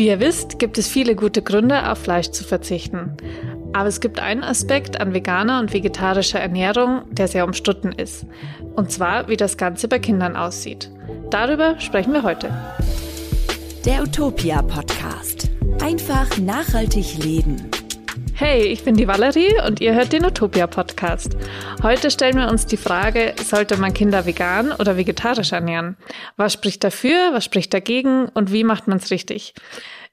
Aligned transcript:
Wie 0.00 0.06
ihr 0.06 0.18
wisst, 0.18 0.58
gibt 0.58 0.78
es 0.78 0.88
viele 0.88 1.14
gute 1.14 1.42
Gründe, 1.42 1.90
auf 1.90 1.98
Fleisch 1.98 2.30
zu 2.30 2.42
verzichten. 2.42 3.18
Aber 3.74 3.86
es 3.86 4.00
gibt 4.00 4.18
einen 4.18 4.42
Aspekt 4.42 4.98
an 4.98 5.12
veganer 5.12 5.60
und 5.60 5.74
vegetarischer 5.74 6.40
Ernährung, 6.40 7.02
der 7.10 7.28
sehr 7.28 7.44
umstritten 7.44 7.92
ist. 7.92 8.24
Und 8.76 8.90
zwar, 8.90 9.28
wie 9.28 9.36
das 9.36 9.58
Ganze 9.58 9.88
bei 9.88 9.98
Kindern 9.98 10.36
aussieht. 10.36 10.90
Darüber 11.28 11.78
sprechen 11.80 12.14
wir 12.14 12.22
heute. 12.22 12.50
Der 13.84 14.02
Utopia 14.02 14.62
Podcast. 14.62 15.50
Einfach 15.82 16.38
nachhaltig 16.38 17.22
leben. 17.22 17.70
Hey, 18.40 18.62
ich 18.62 18.84
bin 18.84 18.96
die 18.96 19.06
Valerie 19.06 19.60
und 19.66 19.82
ihr 19.82 19.92
hört 19.92 20.14
den 20.14 20.24
Utopia 20.24 20.66
Podcast. 20.66 21.36
Heute 21.82 22.10
stellen 22.10 22.38
wir 22.38 22.48
uns 22.48 22.64
die 22.64 22.78
Frage, 22.78 23.34
sollte 23.36 23.76
man 23.76 23.92
Kinder 23.92 24.24
vegan 24.24 24.72
oder 24.72 24.96
vegetarisch 24.96 25.52
ernähren? 25.52 25.98
Was 26.38 26.54
spricht 26.54 26.82
dafür, 26.82 27.34
was 27.34 27.44
spricht 27.44 27.74
dagegen 27.74 28.30
und 28.30 28.50
wie 28.50 28.64
macht 28.64 28.88
man 28.88 28.96
es 28.96 29.10
richtig? 29.10 29.52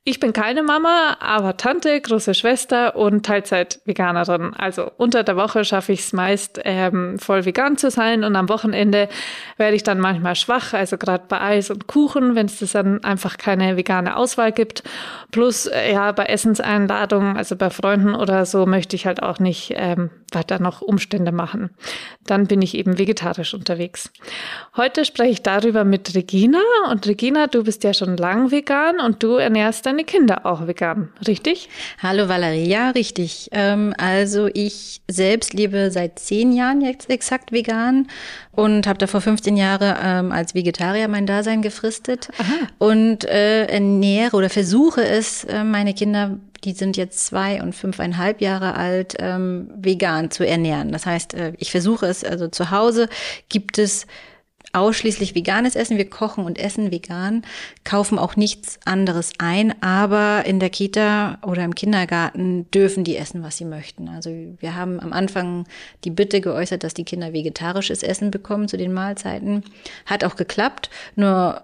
Ich 0.09 0.21
bin 0.21 0.31
keine 0.31 0.63
Mama, 0.63 1.17
aber 1.19 1.57
Tante, 1.57 1.99
große 1.99 2.33
Schwester 2.33 2.95
und 2.95 3.25
Teilzeit-Veganerin. 3.25 4.53
Also 4.53 4.89
unter 4.95 5.23
der 5.25 5.35
Woche 5.35 5.65
schaffe 5.65 5.91
ich 5.91 5.99
es 5.99 6.13
meist, 6.13 6.61
ähm, 6.63 7.19
voll 7.19 7.43
vegan 7.43 7.75
zu 7.75 7.91
sein 7.91 8.23
und 8.23 8.33
am 8.37 8.47
Wochenende 8.47 9.09
werde 9.57 9.75
ich 9.75 9.83
dann 9.83 9.99
manchmal 9.99 10.35
schwach, 10.35 10.71
also 10.71 10.97
gerade 10.97 11.25
bei 11.27 11.41
Eis 11.41 11.69
und 11.71 11.87
Kuchen, 11.87 12.35
wenn 12.35 12.45
es 12.45 12.59
dann 12.71 13.03
einfach 13.03 13.37
keine 13.37 13.75
vegane 13.75 14.15
Auswahl 14.15 14.53
gibt. 14.53 14.83
Plus, 15.31 15.65
äh, 15.65 15.91
ja, 15.91 16.11
bei 16.13 16.25
Essenseinladungen, 16.25 17.35
also 17.35 17.55
bei 17.55 17.69
Freunden 17.69 18.15
oder 18.15 18.45
so, 18.45 18.65
möchte 18.65 18.95
ich 18.95 19.05
halt 19.05 19.21
auch 19.21 19.39
nicht 19.39 19.73
ähm, 19.75 20.09
weiter 20.31 20.59
noch 20.59 20.81
Umstände 20.81 21.31
machen. 21.33 21.69
Dann 22.25 22.47
bin 22.47 22.61
ich 22.61 22.75
eben 22.75 22.97
vegetarisch 22.97 23.53
unterwegs. 23.53 24.09
Heute 24.77 25.03
spreche 25.03 25.31
ich 25.31 25.43
darüber 25.43 25.83
mit 25.83 26.15
Regina. 26.15 26.59
Und 26.91 27.05
Regina, 27.07 27.47
du 27.47 27.63
bist 27.63 27.83
ja 27.83 27.93
schon 27.93 28.15
lang 28.15 28.51
vegan 28.51 29.01
und 29.01 29.21
du 29.21 29.35
ernährst 29.35 29.85
deine 29.85 30.05
Kinder 30.05 30.45
auch 30.45 30.65
vegan, 30.65 31.09
richtig? 31.27 31.69
Hallo 32.01 32.29
Valerie, 32.29 32.67
ja, 32.67 32.91
richtig. 32.91 33.49
Ähm, 33.51 33.93
also 33.97 34.47
ich 34.53 35.01
selbst 35.09 35.53
lebe 35.53 35.91
seit 35.91 36.19
zehn 36.19 36.53
Jahren 36.53 36.81
jetzt 36.81 37.09
exakt 37.09 37.51
vegan 37.51 38.07
und 38.57 38.87
habe 38.87 38.97
da 38.97 39.05
vor 39.05 39.21
15 39.21 39.55
Jahren 39.55 39.95
ähm, 40.03 40.31
als 40.31 40.55
Vegetarier 40.55 41.07
mein 41.07 41.27
Dasein 41.27 41.61
gefristet 41.61 42.29
Aha. 42.39 42.67
und 42.79 43.23
äh, 43.23 43.65
ernähre 43.67 44.35
oder 44.35 44.49
versuche 44.49 45.05
es, 45.05 45.43
äh, 45.43 45.63
meine 45.63 45.93
Kinder, 45.93 46.39
die 46.63 46.71
sind 46.71 46.97
jetzt 46.97 47.23
zwei 47.23 47.61
und 47.61 47.75
fünfeinhalb 47.75 48.41
Jahre 48.41 48.73
alt, 48.73 49.13
ähm, 49.19 49.69
vegan 49.75 50.31
zu 50.31 50.43
ernähren. 50.43 50.91
Das 50.91 51.05
heißt, 51.05 51.35
äh, 51.35 51.53
ich 51.59 51.69
versuche 51.69 52.07
es, 52.07 52.23
also 52.23 52.47
zu 52.47 52.71
Hause 52.71 53.09
gibt 53.47 53.77
es 53.77 54.07
ausschließlich 54.77 55.35
veganes 55.35 55.75
Essen. 55.75 55.97
Wir 55.97 56.09
kochen 56.09 56.45
und 56.45 56.57
essen 56.57 56.91
vegan, 56.91 57.43
kaufen 57.83 58.19
auch 58.19 58.35
nichts 58.35 58.79
anderes 58.85 59.33
ein, 59.39 59.81
aber 59.81 60.45
in 60.45 60.59
der 60.59 60.69
Kita 60.69 61.39
oder 61.45 61.63
im 61.63 61.75
Kindergarten 61.75 62.69
dürfen 62.71 63.03
die 63.03 63.17
essen, 63.17 63.43
was 63.43 63.57
sie 63.57 63.65
möchten. 63.65 64.07
Also 64.07 64.29
wir 64.59 64.75
haben 64.75 64.99
am 64.99 65.13
Anfang 65.13 65.65
die 66.03 66.11
Bitte 66.11 66.41
geäußert, 66.41 66.83
dass 66.83 66.93
die 66.93 67.05
Kinder 67.05 67.33
vegetarisches 67.33 68.03
Essen 68.03 68.31
bekommen 68.31 68.67
zu 68.67 68.77
den 68.77 68.93
Mahlzeiten. 68.93 69.63
Hat 70.05 70.23
auch 70.23 70.35
geklappt, 70.35 70.89
nur 71.15 71.63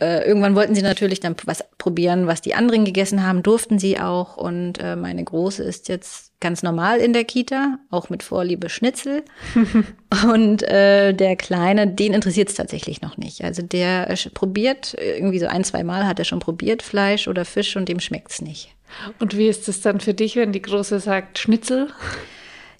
äh, 0.00 0.26
irgendwann 0.26 0.54
wollten 0.54 0.74
sie 0.74 0.82
natürlich 0.82 1.20
dann 1.20 1.34
was 1.44 1.64
probieren, 1.76 2.26
was 2.26 2.40
die 2.40 2.54
anderen 2.54 2.84
gegessen 2.84 3.26
haben, 3.26 3.42
durften 3.42 3.78
sie 3.78 3.98
auch. 3.98 4.36
Und 4.36 4.78
äh, 4.78 4.96
meine 4.96 5.24
Große 5.24 5.62
ist 5.62 5.88
jetzt 5.88 6.27
ganz 6.40 6.62
normal 6.62 6.98
in 6.98 7.12
der 7.12 7.24
Kita, 7.24 7.78
auch 7.90 8.10
mit 8.10 8.22
Vorliebe 8.22 8.68
Schnitzel. 8.68 9.24
und 10.32 10.62
äh, 10.62 11.12
der 11.12 11.36
Kleine, 11.36 11.86
den 11.88 12.14
interessiert 12.14 12.48
es 12.48 12.54
tatsächlich 12.54 13.02
noch 13.02 13.16
nicht. 13.16 13.42
Also 13.44 13.62
der 13.62 14.10
äh, 14.10 14.16
probiert, 14.32 14.94
irgendwie 14.98 15.40
so 15.40 15.46
ein, 15.46 15.64
zwei 15.64 15.82
Mal 15.82 16.06
hat 16.06 16.18
er 16.18 16.24
schon 16.24 16.40
probiert, 16.40 16.82
Fleisch 16.82 17.28
oder 17.28 17.44
Fisch 17.44 17.76
und 17.76 17.88
dem 17.88 18.00
schmeckt's 18.00 18.40
nicht. 18.40 18.74
Und 19.18 19.36
wie 19.36 19.48
ist 19.48 19.68
es 19.68 19.80
dann 19.80 20.00
für 20.00 20.14
dich, 20.14 20.36
wenn 20.36 20.52
die 20.52 20.62
Große 20.62 21.00
sagt 21.00 21.38
Schnitzel? 21.38 21.88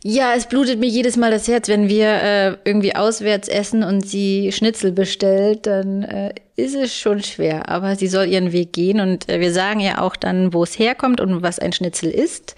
Ja, 0.04 0.34
es 0.36 0.46
blutet 0.46 0.78
mir 0.78 0.86
jedes 0.86 1.16
Mal 1.16 1.32
das 1.32 1.48
Herz, 1.48 1.68
wenn 1.68 1.88
wir 1.88 2.06
äh, 2.06 2.56
irgendwie 2.64 2.94
auswärts 2.94 3.48
essen 3.48 3.82
und 3.82 4.06
sie 4.06 4.52
Schnitzel 4.52 4.92
bestellt, 4.92 5.66
dann 5.66 6.04
äh, 6.04 6.34
ist 6.54 6.76
es 6.76 6.94
schon 6.94 7.20
schwer. 7.22 7.68
Aber 7.68 7.96
sie 7.96 8.06
soll 8.06 8.28
ihren 8.28 8.52
Weg 8.52 8.72
gehen 8.72 9.00
und 9.00 9.28
äh, 9.28 9.40
wir 9.40 9.52
sagen 9.52 9.80
ja 9.80 10.00
auch 10.00 10.14
dann, 10.14 10.54
wo 10.54 10.62
es 10.62 10.78
herkommt 10.78 11.20
und 11.20 11.42
was 11.42 11.58
ein 11.58 11.72
Schnitzel 11.72 12.10
ist. 12.10 12.54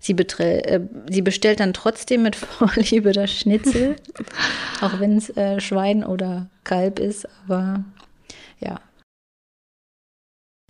Sie, 0.00 0.12
äh, 0.12 0.80
sie 1.08 1.22
bestellt 1.22 1.60
dann 1.60 1.72
trotzdem 1.72 2.22
mit 2.22 2.36
Vorliebe 2.36 3.12
das 3.12 3.30
Schnitzel, 3.30 3.96
auch 4.80 4.98
wenn 4.98 5.16
es 5.16 5.36
äh, 5.36 5.60
Schwein 5.60 6.04
oder 6.04 6.50
Kalb 6.64 6.98
ist. 6.98 7.28
Aber 7.46 7.84
ja, 8.58 8.80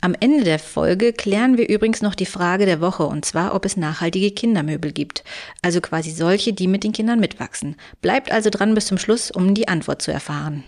am 0.02 0.16
Ende 0.18 0.44
der 0.44 0.58
Folge 0.58 1.12
klären 1.12 1.58
wir 1.58 1.68
übrigens 1.68 2.00
noch 2.00 2.14
die 2.14 2.24
Frage 2.24 2.64
der 2.64 2.80
Woche, 2.80 3.04
und 3.04 3.26
zwar, 3.26 3.54
ob 3.54 3.66
es 3.66 3.76
nachhaltige 3.76 4.30
Kindermöbel 4.30 4.92
gibt. 4.92 5.24
Also 5.60 5.82
quasi 5.82 6.10
solche, 6.10 6.54
die 6.54 6.68
mit 6.68 6.84
den 6.84 6.92
Kindern 6.92 7.20
mitwachsen. 7.20 7.76
Bleibt 8.00 8.32
also 8.32 8.48
dran 8.48 8.74
bis 8.74 8.86
zum 8.86 8.96
Schluss, 8.96 9.30
um 9.30 9.54
die 9.54 9.68
Antwort 9.68 10.00
zu 10.00 10.10
erfahren. 10.10 10.64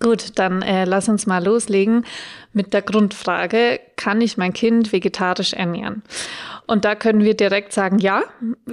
Gut, 0.00 0.38
dann 0.38 0.62
äh, 0.62 0.86
lass 0.86 1.10
uns 1.10 1.26
mal 1.26 1.44
loslegen 1.44 2.06
mit 2.54 2.72
der 2.72 2.80
Grundfrage, 2.80 3.80
kann 3.96 4.22
ich 4.22 4.38
mein 4.38 4.54
Kind 4.54 4.92
vegetarisch 4.92 5.52
ernähren? 5.52 6.02
Und 6.66 6.86
da 6.86 6.94
können 6.94 7.22
wir 7.22 7.34
direkt 7.34 7.74
sagen, 7.74 7.98
ja, 7.98 8.22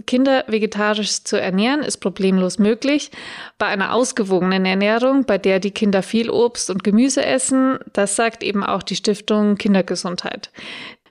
Kinder 0.08 0.46
vegetarisch 0.48 1.26
zu 1.26 1.36
ernähren 1.36 1.82
ist 1.82 1.98
problemlos 1.98 2.60
möglich. 2.60 3.12
Bei 3.58 3.66
einer 3.66 3.94
ausgewogenen 3.94 4.66
Ernährung, 4.66 5.26
bei 5.26 5.38
der 5.38 5.60
die 5.60 5.72
Kinder 5.72 6.02
viel 6.02 6.30
Obst 6.30 6.70
und 6.70 6.86
Gemüse 6.86 7.26
essen, 7.26 7.80
das 7.92 8.16
sagt 8.16 8.42
eben 8.42 8.64
auch 8.64 8.82
die 8.82 8.96
Stiftung 8.96 9.58
Kindergesundheit. 9.58 10.50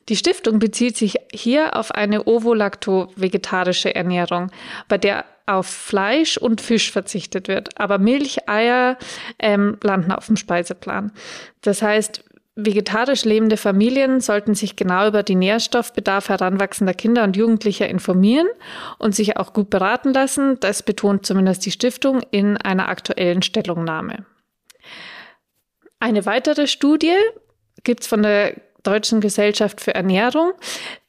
Die 0.08 0.16
Stiftung 0.16 0.58
bezieht 0.58 0.96
sich 0.96 1.16
hier 1.30 1.76
auf 1.76 1.92
eine 1.92 2.26
ovolacto-vegetarische 2.26 3.94
Ernährung, 3.94 4.50
bei 4.88 4.96
der 4.96 5.26
auf 5.50 5.66
Fleisch 5.66 6.36
und 6.36 6.60
Fisch 6.60 6.90
verzichtet 6.92 7.48
wird. 7.48 7.78
Aber 7.80 7.98
Milch, 7.98 8.48
Eier 8.48 8.96
ähm, 9.38 9.78
landen 9.82 10.12
auf 10.12 10.26
dem 10.26 10.36
Speiseplan. 10.36 11.12
Das 11.62 11.82
heißt, 11.82 12.24
vegetarisch 12.54 13.24
lebende 13.24 13.56
Familien 13.56 14.20
sollten 14.20 14.54
sich 14.54 14.76
genau 14.76 15.08
über 15.08 15.22
die 15.22 15.34
Nährstoffbedarf 15.34 16.28
heranwachsender 16.28 16.94
Kinder 16.94 17.24
und 17.24 17.36
Jugendlicher 17.36 17.88
informieren 17.88 18.48
und 18.98 19.14
sich 19.14 19.36
auch 19.36 19.52
gut 19.52 19.70
beraten 19.70 20.12
lassen. 20.12 20.58
Das 20.60 20.82
betont 20.82 21.26
zumindest 21.26 21.64
die 21.66 21.70
Stiftung 21.70 22.22
in 22.30 22.56
einer 22.56 22.88
aktuellen 22.88 23.42
Stellungnahme. 23.42 24.26
Eine 25.98 26.26
weitere 26.26 26.66
Studie 26.66 27.16
gibt 27.84 28.00
es 28.00 28.06
von 28.06 28.22
der 28.22 28.54
Deutschen 28.82 29.20
Gesellschaft 29.20 29.80
für 29.80 29.94
Ernährung. 29.94 30.52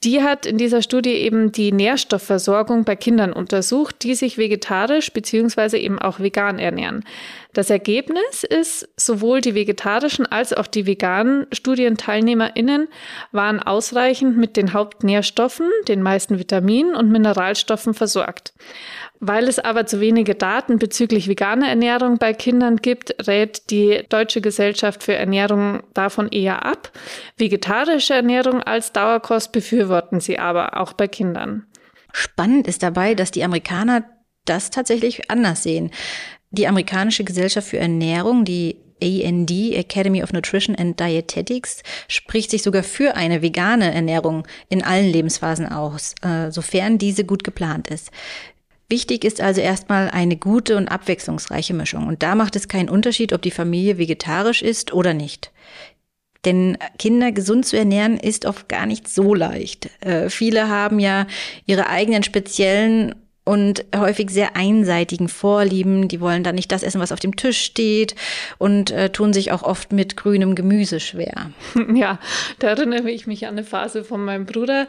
Die 0.03 0.21
hat 0.23 0.45
in 0.45 0.57
dieser 0.57 0.81
Studie 0.81 1.13
eben 1.13 1.51
die 1.51 1.71
Nährstoffversorgung 1.71 2.85
bei 2.85 2.95
Kindern 2.95 3.33
untersucht, 3.33 4.03
die 4.03 4.15
sich 4.15 4.37
vegetarisch 4.37 5.11
beziehungsweise 5.13 5.77
eben 5.77 5.99
auch 5.99 6.19
vegan 6.19 6.59
ernähren. 6.59 7.05
Das 7.53 7.69
Ergebnis 7.69 8.43
ist, 8.43 8.89
sowohl 8.95 9.41
die 9.41 9.55
vegetarischen 9.55 10.25
als 10.25 10.53
auch 10.53 10.67
die 10.67 10.85
veganen 10.85 11.47
StudienteilnehmerInnen 11.51 12.87
waren 13.31 13.61
ausreichend 13.61 14.37
mit 14.37 14.57
den 14.57 14.73
Hauptnährstoffen, 14.73 15.67
den 15.87 16.01
meisten 16.01 16.39
Vitaminen 16.39 16.95
und 16.95 17.11
Mineralstoffen 17.11 17.93
versorgt. 17.93 18.53
Weil 19.23 19.47
es 19.47 19.59
aber 19.59 19.85
zu 19.85 19.99
wenige 19.99 20.33
Daten 20.33 20.79
bezüglich 20.79 21.27
veganer 21.27 21.69
Ernährung 21.69 22.17
bei 22.17 22.33
Kindern 22.33 22.77
gibt, 22.77 23.27
rät 23.27 23.69
die 23.69 24.03
Deutsche 24.09 24.41
Gesellschaft 24.41 25.03
für 25.03 25.13
Ernährung 25.13 25.83
davon 25.93 26.27
eher 26.29 26.65
ab. 26.65 26.91
Vegetarische 27.37 28.15
Ernährung 28.15 28.63
als 28.63 28.93
Dauerkost 28.93 29.51
befürworten 29.51 30.19
sie 30.19 30.39
aber 30.39 30.81
auch 30.81 30.93
bei 30.93 31.07
Kindern. 31.07 31.67
Spannend 32.11 32.67
ist 32.67 32.81
dabei, 32.81 33.13
dass 33.13 33.29
die 33.29 33.43
Amerikaner 33.43 34.05
das 34.45 34.71
tatsächlich 34.71 35.29
anders 35.29 35.61
sehen. 35.61 35.91
Die 36.49 36.67
amerikanische 36.67 37.23
Gesellschaft 37.23 37.67
für 37.67 37.77
Ernährung, 37.77 38.43
die 38.43 38.77
AND, 39.03 39.51
Academy 39.51 40.23
of 40.23 40.33
Nutrition 40.33 40.75
and 40.75 40.99
Dietetics, 40.99 41.81
spricht 42.07 42.51
sich 42.51 42.63
sogar 42.63 42.83
für 42.83 43.15
eine 43.15 43.41
vegane 43.41 43.93
Ernährung 43.93 44.47
in 44.69 44.83
allen 44.83 45.11
Lebensphasen 45.11 45.67
aus, 45.67 46.15
äh, 46.21 46.51
sofern 46.51 46.97
diese 46.97 47.25
gut 47.25 47.43
geplant 47.43 47.89
ist. 47.89 48.11
Wichtig 48.91 49.23
ist 49.23 49.39
also 49.39 49.61
erstmal 49.61 50.09
eine 50.09 50.35
gute 50.35 50.75
und 50.75 50.89
abwechslungsreiche 50.89 51.73
Mischung. 51.73 52.07
Und 52.07 52.23
da 52.23 52.35
macht 52.35 52.57
es 52.57 52.67
keinen 52.67 52.89
Unterschied, 52.89 53.31
ob 53.31 53.41
die 53.41 53.49
Familie 53.49 53.97
vegetarisch 53.97 54.61
ist 54.61 54.91
oder 54.91 55.13
nicht. 55.13 55.53
Denn 56.43 56.77
Kinder 56.99 57.31
gesund 57.31 57.65
zu 57.65 57.77
ernähren 57.77 58.17
ist 58.17 58.45
oft 58.45 58.67
gar 58.67 58.85
nicht 58.85 59.07
so 59.07 59.33
leicht. 59.33 59.89
Äh, 60.01 60.29
viele 60.29 60.67
haben 60.67 60.99
ja 60.99 61.25
ihre 61.65 61.87
eigenen 61.87 62.23
speziellen 62.23 63.15
und 63.43 63.85
häufig 63.95 64.29
sehr 64.29 64.55
einseitigen 64.55 65.27
Vorlieben. 65.27 66.07
Die 66.07 66.21
wollen 66.21 66.43
dann 66.43 66.55
nicht 66.55 66.71
das 66.71 66.83
essen, 66.83 67.01
was 67.01 67.11
auf 67.11 67.19
dem 67.19 67.35
Tisch 67.35 67.61
steht 67.61 68.15
und 68.59 68.91
äh, 68.91 69.09
tun 69.09 69.33
sich 69.33 69.51
auch 69.51 69.63
oft 69.63 69.91
mit 69.91 70.15
grünem 70.15 70.55
Gemüse 70.55 70.99
schwer. 70.99 71.51
Ja, 71.93 72.19
da 72.59 72.69
erinnere 72.69 73.11
ich 73.11 73.27
mich 73.27 73.47
an 73.47 73.55
eine 73.55 73.63
Phase 73.63 74.03
von 74.03 74.23
meinem 74.23 74.45
Bruder. 74.45 74.87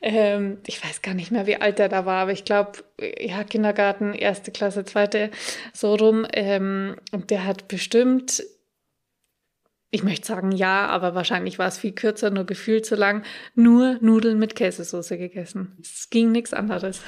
Ähm, 0.00 0.58
ich 0.66 0.84
weiß 0.84 1.02
gar 1.02 1.14
nicht 1.14 1.30
mehr, 1.30 1.46
wie 1.46 1.56
alt 1.56 1.80
er 1.80 1.88
da 1.88 2.04
war, 2.04 2.22
aber 2.22 2.32
ich 2.32 2.44
glaube, 2.44 2.72
ja, 3.20 3.42
Kindergarten, 3.44 4.12
erste 4.12 4.50
Klasse, 4.50 4.84
zweite, 4.84 5.30
so 5.72 5.94
rum. 5.94 6.26
Ähm, 6.32 6.96
und 7.10 7.30
der 7.30 7.44
hat 7.44 7.68
bestimmt 7.68 8.42
ich 9.94 10.02
möchte 10.02 10.26
sagen 10.26 10.52
ja, 10.52 10.86
aber 10.86 11.14
wahrscheinlich 11.14 11.58
war 11.58 11.68
es 11.68 11.76
viel 11.76 11.92
kürzer, 11.92 12.30
nur 12.30 12.46
gefühlt 12.46 12.86
zu 12.86 12.94
lang, 12.94 13.24
nur 13.54 13.98
Nudeln 14.00 14.38
mit 14.38 14.56
Käsesoße 14.56 15.18
gegessen. 15.18 15.76
Es 15.82 16.08
ging 16.08 16.32
nichts 16.32 16.54
anderes. 16.54 17.02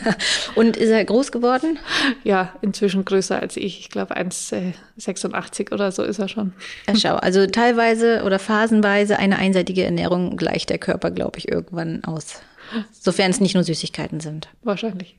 Und 0.56 0.76
ist 0.76 0.90
er 0.90 1.04
groß 1.04 1.30
geworden? 1.30 1.78
Ja, 2.24 2.52
inzwischen 2.60 3.04
größer 3.04 3.40
als 3.40 3.56
ich. 3.56 3.78
Ich 3.78 3.88
glaube 3.88 4.16
1,86 4.16 5.72
oder 5.72 5.92
so 5.92 6.02
ist 6.02 6.18
er 6.18 6.26
schon. 6.26 6.52
Ja, 6.88 6.96
schau, 6.96 7.14
also 7.14 7.46
teilweise 7.46 8.24
oder 8.24 8.40
phasenweise 8.40 9.16
eine 9.16 9.38
einseitige 9.38 9.84
Ernährung 9.84 10.36
gleicht 10.36 10.70
der 10.70 10.78
Körper, 10.78 11.12
glaube 11.12 11.38
ich, 11.38 11.48
irgendwann 11.48 12.02
aus. 12.02 12.40
Sofern 12.92 13.30
es 13.30 13.40
nicht 13.40 13.54
nur 13.54 13.64
Süßigkeiten 13.64 14.20
sind. 14.20 14.48
Wahrscheinlich. 14.62 15.16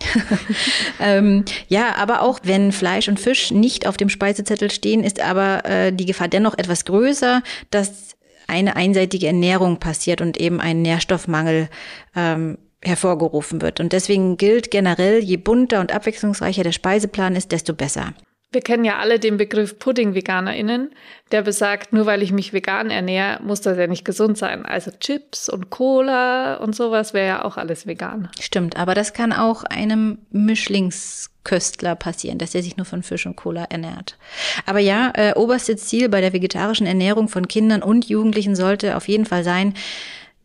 ähm, 1.00 1.46
ja, 1.68 1.96
aber 1.96 2.22
auch 2.22 2.40
wenn 2.44 2.72
Fleisch 2.72 3.08
und 3.08 3.20
Fisch 3.20 3.52
nicht 3.52 3.88
auf 3.88 3.98
dem 3.98 4.10
Speisezettel 4.10 4.72
stehen, 4.72 5.04
ist 5.04 5.22
aber 5.22 5.66
äh, 5.66 5.92
die 5.92 6.06
Gefahr 6.06 6.28
dennoch 6.28 6.58
etwas 6.58 6.86
größer, 6.86 7.42
dass 7.72 8.16
eine 8.48 8.76
einseitige 8.76 9.28
Ernährung 9.28 9.78
passiert 9.80 10.22
und 10.22 10.38
eben 10.40 10.60
ein 10.60 10.82
Nährstoffmangel 10.82 11.70
ähm, 12.16 12.58
hervorgerufen 12.82 13.62
wird. 13.62 13.80
Und 13.80 13.94
deswegen 13.94 14.38
gilt 14.38 14.72
generell, 14.72 15.24
je 15.24 15.38
bunter 15.38 15.80
und 15.80 15.94
abwechslungsreicher 15.94 16.64
der 16.64 16.72
Speiseplan 16.72 17.36
ist, 17.36 17.52
desto 17.52 17.74
besser. 17.74 18.14
Wir 18.52 18.62
kennen 18.62 18.86
ja 18.86 19.00
alle 19.00 19.20
den 19.20 19.36
Begriff 19.36 19.80
Pudding-VeganerInnen, 19.80 20.92
der 21.32 21.42
besagt, 21.42 21.92
nur 21.92 22.06
weil 22.06 22.24
ich 22.24 22.32
mich 22.32 22.54
vegan 22.54 22.90
ernähre, 22.90 23.42
muss 23.44 23.60
das 23.60 23.78
ja 23.78 23.88
nicht 23.88 24.06
gesund 24.06 24.38
sein. 24.38 24.66
Also 24.66 24.92
Chips 24.92 25.50
und 25.50 25.70
Cola 25.70 26.56
und 26.56 26.74
sowas 26.74 27.14
wäre 27.14 27.28
ja 27.28 27.46
auch 27.46 27.58
alles 27.58 27.86
vegan. 27.86 28.30
Stimmt, 28.40 28.78
aber 28.78 28.94
das 28.96 29.12
kann 29.12 29.34
auch 29.34 29.64
einem 29.64 30.20
Mischlingsköstler 30.32 31.96
passieren, 31.96 32.38
dass 32.38 32.56
er 32.56 32.64
sich 32.64 32.78
nur 32.78 32.86
von 32.86 33.04
Fisch 33.04 33.26
und 33.26 33.36
Cola 33.36 33.66
ernährt. 33.66 34.18
Aber 34.66 34.80
ja, 34.80 35.12
äh, 35.16 35.34
oberstes 35.36 35.86
Ziel 35.88 36.08
bei 36.08 36.22
der 36.22 36.32
vegetarischen 36.32 36.88
Ernährung 36.88 37.28
von 37.28 37.50
Kindern 37.50 37.84
und 37.84 38.08
Jugendlichen 38.08 38.56
sollte 38.56 38.96
auf 38.96 39.10
jeden 39.10 39.26
Fall 39.26 39.44
sein, 39.44 39.74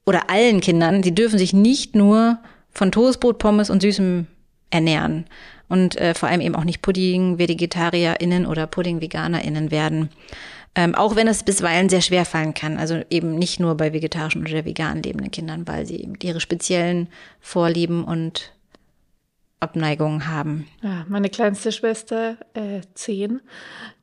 oder 0.07 0.31
allen 0.31 0.61
Kindern, 0.61 1.05
sie 1.05 1.15
dürfen 1.15 1.39
sich 1.39 1.53
nicht 1.53 1.95
nur 1.95 2.39
von 2.73 2.91
Toastbrot, 2.91 3.39
Pommes 3.39 3.71
und 3.71 3.83
Süßem 3.83 4.27
ernähren 4.71 5.27
und 5.71 5.97
äh, 5.97 6.15
vor 6.15 6.29
allem 6.29 6.43
eben 6.43 6.57
auch 6.57 6.65
nicht 6.65 6.83
Pudding-VegetarierInnen 6.83 8.45
oder 8.45 8.67
Pudding-VeganerInnen 8.67 9.71
werden. 9.71 10.11
Ähm, 10.75 10.95
auch 10.95 11.17
wenn 11.17 11.27
es 11.27 11.43
bisweilen 11.43 11.89
sehr 11.89 12.01
schwer 12.01 12.25
fallen 12.25 12.55
kann. 12.55 12.77
Also 12.77 13.03
eben 13.11 13.37
nicht 13.37 13.59
nur 13.59 13.77
bei 13.77 13.93
vegetarischen 13.93 14.43
oder 14.43 14.65
vegan 14.65 15.03
lebenden 15.03 15.31
Kindern, 15.31 15.67
weil 15.67 15.87
sie 15.87 15.97
eben 15.97 16.15
ihre 16.23 16.41
speziellen 16.41 17.09
Vorlieben 17.41 18.05
und 18.05 18.53
Abneigungen 19.61 20.27
haben. 20.27 20.67
Ja, 20.83 21.05
meine 21.09 21.29
kleinste 21.29 21.71
Schwester, 21.71 22.39
äh, 22.55 22.81
zehn, 22.95 23.41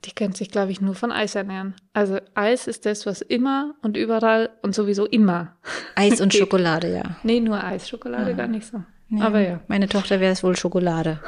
die 0.06 0.12
kennt 0.12 0.38
sich, 0.38 0.52
glaube 0.52 0.72
ich, 0.72 0.82
nur 0.82 0.94
von 0.94 1.12
Eis 1.12 1.36
ernähren. 1.36 1.74
Also 1.94 2.20
Eis 2.36 2.68
ist 2.68 2.86
das, 2.86 3.06
was 3.06 3.22
immer 3.22 3.74
und 3.82 3.98
überall 3.98 4.52
und 4.62 4.76
sowieso 4.76 5.06
immer. 5.06 5.56
Eis 5.96 6.22
und 6.22 6.34
Schokolade, 6.36 6.94
ja. 6.94 7.18
Nee, 7.24 7.40
nur 7.40 7.64
Eis, 7.64 7.90
Schokolade 7.90 8.32
ah. 8.32 8.36
gar 8.36 8.48
nicht 8.48 8.68
so. 8.68 8.84
Ja, 9.10 9.26
aber 9.26 9.40
ja. 9.40 9.60
Meine 9.68 9.88
Tochter 9.88 10.20
wäre 10.20 10.34
es 10.34 10.44
wohl 10.44 10.58
Schokolade. 10.58 11.20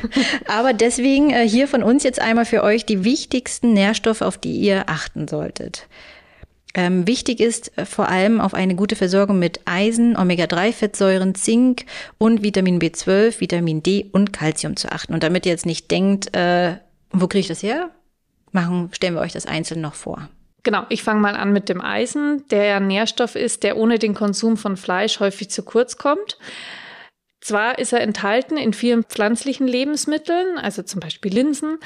aber 0.48 0.72
deswegen 0.72 1.30
äh, 1.30 1.48
hier 1.48 1.68
von 1.68 1.82
uns 1.82 2.02
jetzt 2.02 2.20
einmal 2.20 2.44
für 2.44 2.62
euch 2.62 2.84
die 2.84 3.04
wichtigsten 3.04 3.72
Nährstoffe, 3.72 4.22
auf 4.22 4.38
die 4.38 4.56
ihr 4.56 4.88
achten 4.88 5.28
solltet. 5.28 5.86
Ähm, 6.74 7.06
wichtig 7.06 7.40
ist 7.40 7.76
äh, 7.78 7.84
vor 7.84 8.08
allem 8.08 8.40
auf 8.40 8.54
eine 8.54 8.74
gute 8.74 8.96
Versorgung 8.96 9.38
mit 9.38 9.60
Eisen, 9.64 10.16
Omega-3-Fettsäuren, 10.16 11.34
Zink 11.34 11.84
und 12.18 12.42
Vitamin 12.42 12.80
B12, 12.80 13.40
Vitamin 13.40 13.82
D 13.82 14.06
und 14.12 14.32
Calcium 14.32 14.76
zu 14.76 14.90
achten. 14.90 15.14
Und 15.14 15.22
damit 15.22 15.46
ihr 15.46 15.52
jetzt 15.52 15.66
nicht 15.66 15.90
denkt, 15.90 16.36
äh, 16.36 16.76
wo 17.10 17.26
kriege 17.28 17.40
ich 17.40 17.48
das 17.48 17.62
her? 17.62 17.90
Machen, 18.52 18.90
stellen 18.92 19.14
wir 19.14 19.20
euch 19.20 19.32
das 19.32 19.46
einzeln 19.46 19.80
noch 19.80 19.94
vor. 19.94 20.28
Genau, 20.64 20.84
ich 20.88 21.02
fange 21.02 21.20
mal 21.20 21.36
an 21.36 21.52
mit 21.52 21.68
dem 21.68 21.80
Eisen, 21.80 22.44
der 22.50 22.64
ja 22.64 22.80
Nährstoff 22.80 23.36
ist, 23.36 23.62
der 23.62 23.76
ohne 23.76 23.98
den 23.98 24.14
Konsum 24.14 24.56
von 24.56 24.76
Fleisch 24.76 25.20
häufig 25.20 25.50
zu 25.50 25.62
kurz 25.62 25.96
kommt. 25.96 26.36
Zwar 27.48 27.78
ist 27.78 27.94
er 27.94 28.02
enthalten 28.02 28.58
in 28.58 28.74
vielen 28.74 29.04
pflanzlichen 29.04 29.66
Lebensmitteln, 29.66 30.58
also 30.58 30.82
zum 30.82 31.00
Beispiel 31.00 31.32
Linsen, 31.32 31.78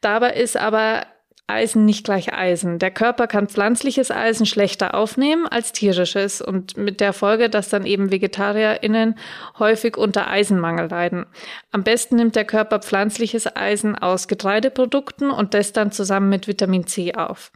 dabei 0.00 0.34
ist 0.34 0.56
aber 0.56 1.06
Eisen 1.48 1.84
nicht 1.84 2.04
gleich 2.04 2.32
Eisen. 2.32 2.78
Der 2.78 2.92
Körper 2.92 3.26
kann 3.26 3.48
pflanzliches 3.48 4.12
Eisen 4.12 4.46
schlechter 4.46 4.94
aufnehmen 4.94 5.48
als 5.48 5.72
tierisches 5.72 6.40
und 6.40 6.76
mit 6.76 7.00
der 7.00 7.12
Folge, 7.12 7.50
dass 7.50 7.68
dann 7.68 7.84
eben 7.84 8.12
VegetarierInnen 8.12 9.18
häufig 9.58 9.96
unter 9.96 10.30
Eisenmangel 10.30 10.88
leiden. 10.88 11.26
Am 11.72 11.82
besten 11.82 12.14
nimmt 12.14 12.36
der 12.36 12.44
Körper 12.44 12.78
pflanzliches 12.78 13.56
Eisen 13.56 13.98
aus 13.98 14.28
Getreideprodukten 14.28 15.32
und 15.32 15.52
das 15.52 15.72
dann 15.72 15.90
zusammen 15.90 16.28
mit 16.28 16.46
Vitamin 16.46 16.86
C 16.86 17.16
auf. 17.16 17.50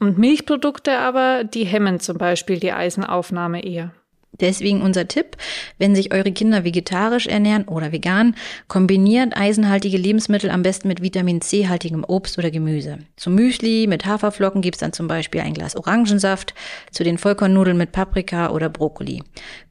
Und 0.00 0.18
Milchprodukte 0.18 0.98
aber, 0.98 1.44
die 1.44 1.66
hemmen 1.66 2.00
zum 2.00 2.18
Beispiel 2.18 2.58
die 2.58 2.72
Eisenaufnahme 2.72 3.64
eher. 3.64 3.92
Deswegen 4.40 4.82
unser 4.82 5.08
Tipp, 5.08 5.36
wenn 5.78 5.94
sich 5.94 6.12
eure 6.12 6.32
Kinder 6.32 6.64
vegetarisch 6.64 7.26
ernähren 7.26 7.64
oder 7.64 7.92
vegan, 7.92 8.34
kombiniert 8.68 9.36
eisenhaltige 9.36 9.96
Lebensmittel 9.98 10.50
am 10.50 10.62
besten 10.62 10.88
mit 10.88 11.02
Vitamin 11.02 11.40
C-haltigem 11.40 12.04
Obst 12.04 12.38
oder 12.38 12.50
Gemüse. 12.50 12.98
Zum 13.16 13.34
Müsli 13.34 13.86
mit 13.86 14.06
Haferflocken 14.06 14.62
gibt's 14.62 14.80
dann 14.80 14.92
zum 14.92 15.08
Beispiel 15.08 15.40
ein 15.40 15.54
Glas 15.54 15.76
Orangensaft, 15.76 16.54
zu 16.90 17.04
den 17.04 17.18
Vollkornnudeln 17.18 17.76
mit 17.76 17.92
Paprika 17.92 18.50
oder 18.50 18.68
Brokkoli. 18.68 19.22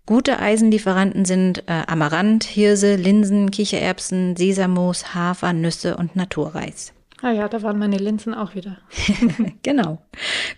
Gute 0.06 0.40
Eisenlieferanten 0.40 1.26
sind 1.26 1.64
äh, 1.68 1.82
Amaranth, 1.88 2.44
Hirse, 2.44 2.96
Linsen, 2.96 3.50
Kichererbsen, 3.50 4.36
Sesamus, 4.36 5.16
Hafer, 5.16 5.52
Nüsse 5.54 5.98
und 5.98 6.16
Naturreis. 6.16 6.95
Ah 7.26 7.32
ja, 7.32 7.50
da 7.50 7.64
waren 7.64 7.80
meine 7.80 7.98
Linsen 7.98 8.36
auch 8.36 8.54
wieder. 8.54 8.78
genau. 9.64 9.98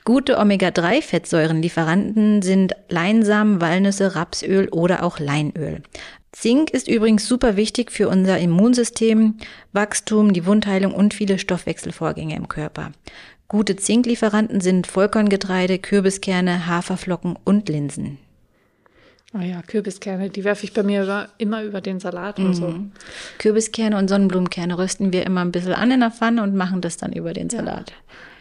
Gute 0.04 0.38
Omega-3-Fettsäurenlieferanten 0.38 2.42
sind 2.42 2.76
Leinsamen, 2.90 3.62
Walnüsse, 3.62 4.16
Rapsöl 4.16 4.68
oder 4.68 5.04
auch 5.04 5.18
Leinöl. 5.18 5.82
Zink 6.34 6.72
ist 6.72 6.90
übrigens 6.90 7.26
super 7.26 7.56
wichtig 7.56 7.94
für 7.94 8.10
unser 8.10 8.38
Immunsystem, 8.38 9.38
Wachstum, 9.72 10.34
die 10.34 10.46
Wundheilung 10.46 10.94
und 10.94 11.14
viele 11.14 11.40
Stoffwechselvorgänge 11.40 12.36
im 12.36 12.50
Körper. 12.50 12.92
Gute 13.48 13.78
Zinklieferanten 13.78 14.60
sind 14.60 14.88
Vollkorngetreide, 14.88 15.80
Kürbiskerne, 15.80 16.68
Haferflocken 16.68 17.40
und 17.46 17.70
Linsen. 17.70 18.18
Oh 19.34 19.40
ja, 19.40 19.62
Kürbiskerne, 19.62 20.30
die 20.30 20.44
werfe 20.46 20.64
ich 20.64 20.74
bei 20.74 20.84
mir 20.84 21.04
über, 21.04 21.30
immer 21.38 21.64
über 21.64 21.82
den 21.82 22.00
Salat 22.00 22.40
und 22.40 22.54
so. 22.54 22.68
Mhm. 22.70 22.92
Kürbiskerne 23.40 23.98
und 23.98 24.08
Sonnenblumenkerne 24.08 24.78
rösten 24.78 25.12
wir 25.12 25.26
immer 25.26 25.42
ein 25.42 25.52
bisschen 25.52 25.74
an 25.74 25.92
in 25.92 26.00
der 26.00 26.12
Pfanne 26.12 26.44
und 26.44 26.56
machen 26.56 26.80
das 26.80 26.96
dann 26.96 27.12
über 27.12 27.34
den 27.34 27.50
Salat. 27.50 27.92
Ja. 27.92 27.96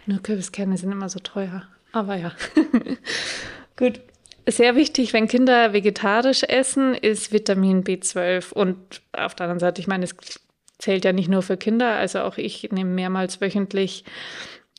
Nur 0.07 0.23
Kürbiskerne 0.23 0.77
sind 0.79 0.93
immer 0.93 1.09
so 1.09 1.19
teuer. 1.19 1.65
Aber 1.93 2.17
ja. 2.17 2.33
Gut. 3.77 4.01
Sehr 4.49 4.77
wichtig, 4.77 5.13
wenn 5.13 5.27
Kinder 5.27 5.73
vegetarisch 5.73 6.45
essen, 6.45 6.95
ist 6.95 7.33
Vitamin 7.33 7.83
B12. 7.83 8.53
Und 8.53 8.77
auf 9.13 9.35
der 9.35 9.47
anderen 9.47 9.59
Seite, 9.59 9.81
ich 9.81 9.89
meine, 9.89 10.05
es 10.05 10.15
zählt 10.79 11.05
ja 11.05 11.13
nicht 11.13 11.29
nur 11.29 11.43
für 11.43 11.57
Kinder, 11.57 11.97
also 11.97 12.21
auch 12.21 12.39
ich 12.39 12.71
nehme 12.71 12.91
mehrmals 12.91 13.41
wöchentlich 13.41 14.05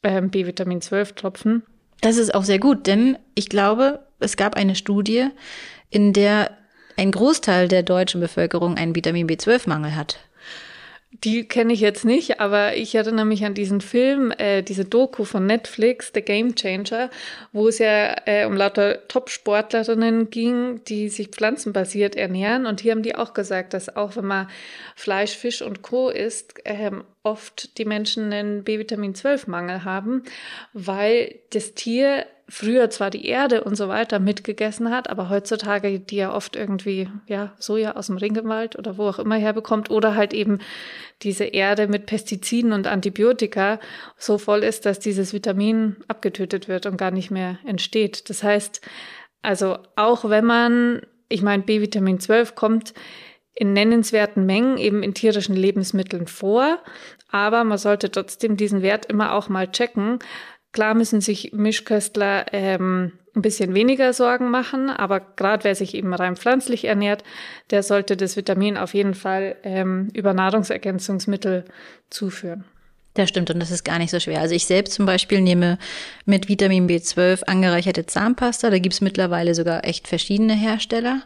ähm, 0.03 0.29
B-Vitamin 0.29 0.79
12 0.79 1.13
Tropfen. 1.13 1.63
Das 1.99 2.15
ist 2.15 2.33
auch 2.33 2.43
sehr 2.43 2.59
gut, 2.59 2.87
denn 2.87 3.17
ich 3.35 3.49
glaube, 3.49 4.05
es 4.19 4.37
gab 4.37 4.55
eine 4.55 4.75
Studie, 4.75 5.27
in 5.89 6.13
der 6.13 6.51
ein 6.97 7.11
Großteil 7.11 7.67
der 7.67 7.83
deutschen 7.83 8.19
Bevölkerung 8.19 8.75
einen 8.75 8.95
Vitamin 8.95 9.27
B12-Mangel 9.27 9.95
hat. 9.95 10.19
Die 11.23 11.47
kenne 11.47 11.71
ich 11.71 11.79
jetzt 11.79 12.03
nicht, 12.03 12.41
aber 12.41 12.75
ich 12.75 12.93
erinnere 12.93 13.25
mich 13.25 13.45
an 13.45 13.53
diesen 13.53 13.79
Film, 13.79 14.31
äh, 14.37 14.61
diese 14.61 14.83
Doku 14.83 15.23
von 15.23 15.45
Netflix, 15.45 16.11
The 16.13 16.21
Game 16.21 16.53
Changer, 16.53 17.09
wo 17.53 17.69
es 17.69 17.79
ja 17.79 18.13
äh, 18.25 18.45
um 18.45 18.55
lauter 18.55 19.07
Top-Sportlerinnen 19.07 20.29
ging, 20.29 20.83
die 20.83 21.07
sich 21.07 21.29
pflanzenbasiert 21.29 22.15
ernähren. 22.15 22.65
Und 22.65 22.81
hier 22.81 22.91
haben 22.91 23.03
die 23.03 23.15
auch 23.15 23.33
gesagt, 23.33 23.73
dass 23.73 23.95
auch 23.95 24.17
wenn 24.17 24.25
man 24.25 24.49
Fleisch, 24.95 25.35
Fisch 25.35 25.61
und 25.61 25.81
Co. 25.81 26.09
isst, 26.09 26.55
ähm, 26.65 27.03
oft 27.23 27.77
die 27.77 27.85
Menschen 27.85 28.31
einen 28.33 28.63
B-Vitamin-12-Mangel 28.63 29.85
haben, 29.85 30.23
weil 30.73 31.39
das 31.51 31.73
Tier 31.73 32.25
früher 32.49 32.89
zwar 32.89 33.09
die 33.09 33.25
Erde 33.25 33.63
und 33.63 33.75
so 33.75 33.89
weiter 33.89 34.19
mitgegessen 34.19 34.89
hat, 34.89 35.09
aber 35.09 35.29
heutzutage 35.29 35.99
die 35.99 36.15
ja 36.15 36.33
oft 36.33 36.55
irgendwie 36.55 37.09
ja 37.27 37.53
Soja 37.59 37.95
aus 37.95 38.07
dem 38.07 38.17
Regenwald 38.17 38.77
oder 38.77 38.97
wo 38.97 39.07
auch 39.07 39.19
immer 39.19 39.35
herbekommt 39.35 39.89
oder 39.89 40.15
halt 40.15 40.33
eben 40.33 40.59
diese 41.23 41.43
Erde 41.43 41.87
mit 41.87 42.05
Pestiziden 42.05 42.71
und 42.71 42.87
Antibiotika 42.87 43.79
so 44.17 44.37
voll 44.37 44.63
ist, 44.63 44.85
dass 44.85 44.99
dieses 44.99 45.33
Vitamin 45.33 45.97
abgetötet 46.07 46.67
wird 46.67 46.85
und 46.85 46.97
gar 46.97 47.11
nicht 47.11 47.31
mehr 47.31 47.59
entsteht. 47.65 48.29
Das 48.29 48.43
heißt, 48.43 48.81
also 49.41 49.79
auch 49.95 50.29
wenn 50.29 50.45
man, 50.45 51.01
ich 51.27 51.41
meine, 51.41 51.63
B-Vitamin 51.63 52.19
12 52.19 52.55
kommt 52.55 52.93
in 53.53 53.73
nennenswerten 53.73 54.45
Mengen 54.45 54.77
eben 54.77 55.03
in 55.03 55.13
tierischen 55.13 55.55
Lebensmitteln 55.55 56.27
vor, 56.27 56.79
aber 57.29 57.63
man 57.63 57.77
sollte 57.77 58.11
trotzdem 58.11 58.55
diesen 58.55 58.83
Wert 58.83 59.07
immer 59.07 59.33
auch 59.33 59.49
mal 59.49 59.69
checken, 59.69 60.19
Klar 60.77 60.93
müssen 60.93 61.21
sich 61.21 61.53
Mischköstler 61.53 62.53
ähm, 62.53 63.13
ein 63.35 63.41
bisschen 63.41 63.73
weniger 63.73 64.13
Sorgen 64.13 64.51
machen, 64.51 64.91
aber 64.91 65.19
gerade 65.19 65.63
wer 65.63 65.73
sich 65.73 65.95
eben 65.95 66.13
rein 66.13 66.35
pflanzlich 66.35 66.85
ernährt, 66.85 67.23
der 67.71 67.81
sollte 67.81 68.15
das 68.15 68.37
Vitamin 68.37 68.77
auf 68.77 68.93
jeden 68.93 69.15
Fall 69.15 69.55
ähm, 69.63 70.09
über 70.13 70.35
Nahrungsergänzungsmittel 70.35 71.65
zuführen. 72.11 72.63
Das 73.15 73.27
stimmt 73.27 73.49
und 73.49 73.59
das 73.59 73.71
ist 73.71 73.85
gar 73.85 73.97
nicht 73.97 74.11
so 74.11 74.19
schwer. 74.19 74.39
Also 74.39 74.53
ich 74.53 74.67
selbst 74.67 74.93
zum 74.93 75.07
Beispiel 75.07 75.41
nehme 75.41 75.79
mit 76.25 76.47
Vitamin 76.47 76.87
B12 76.87 77.45
angereicherte 77.45 78.05
Zahnpasta. 78.05 78.69
Da 78.69 78.77
gibt's 78.77 79.01
mittlerweile 79.01 79.55
sogar 79.55 79.83
echt 79.83 80.07
verschiedene 80.07 80.53
Hersteller. 80.53 81.23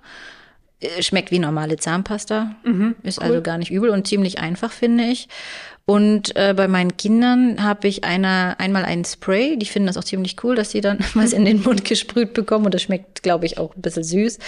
Äh, 0.80 1.04
Schmeckt 1.04 1.30
wie 1.32 1.40
normale 1.40 1.76
Zahnpasta. 1.76 2.56
Mhm, 2.64 2.96
ist 3.04 3.20
cool. 3.20 3.26
also 3.26 3.42
gar 3.42 3.58
nicht 3.58 3.72
übel 3.72 3.90
und 3.90 4.08
ziemlich 4.08 4.40
einfach, 4.40 4.72
finde 4.72 5.04
ich. 5.04 5.28
Und 5.86 6.36
äh, 6.36 6.54
bei 6.56 6.68
meinen 6.68 6.96
Kindern 6.96 7.64
habe 7.64 7.88
ich 7.88 8.04
einer, 8.04 8.56
einmal 8.60 8.86
einen 8.86 9.04
Spray. 9.04 9.58
Die 9.58 9.66
finden 9.66 9.88
das 9.88 9.98
auch 9.98 10.04
ziemlich 10.04 10.42
cool, 10.44 10.56
dass 10.56 10.72
sie 10.72 10.82
dann 10.82 11.00
was 11.14 11.34
in 11.34 11.46
den 11.46 11.62
Mund 11.64 11.86
gesprüht 11.86 12.34
bekommen. 12.34 12.66
Und 12.66 12.74
das 12.74 12.84
schmeckt, 12.84 13.24
glaube 13.24 13.46
ich, 13.46 13.58
auch 13.58 13.76
ein 13.76 13.82
bisschen 13.82 14.04
süß. 14.04 14.40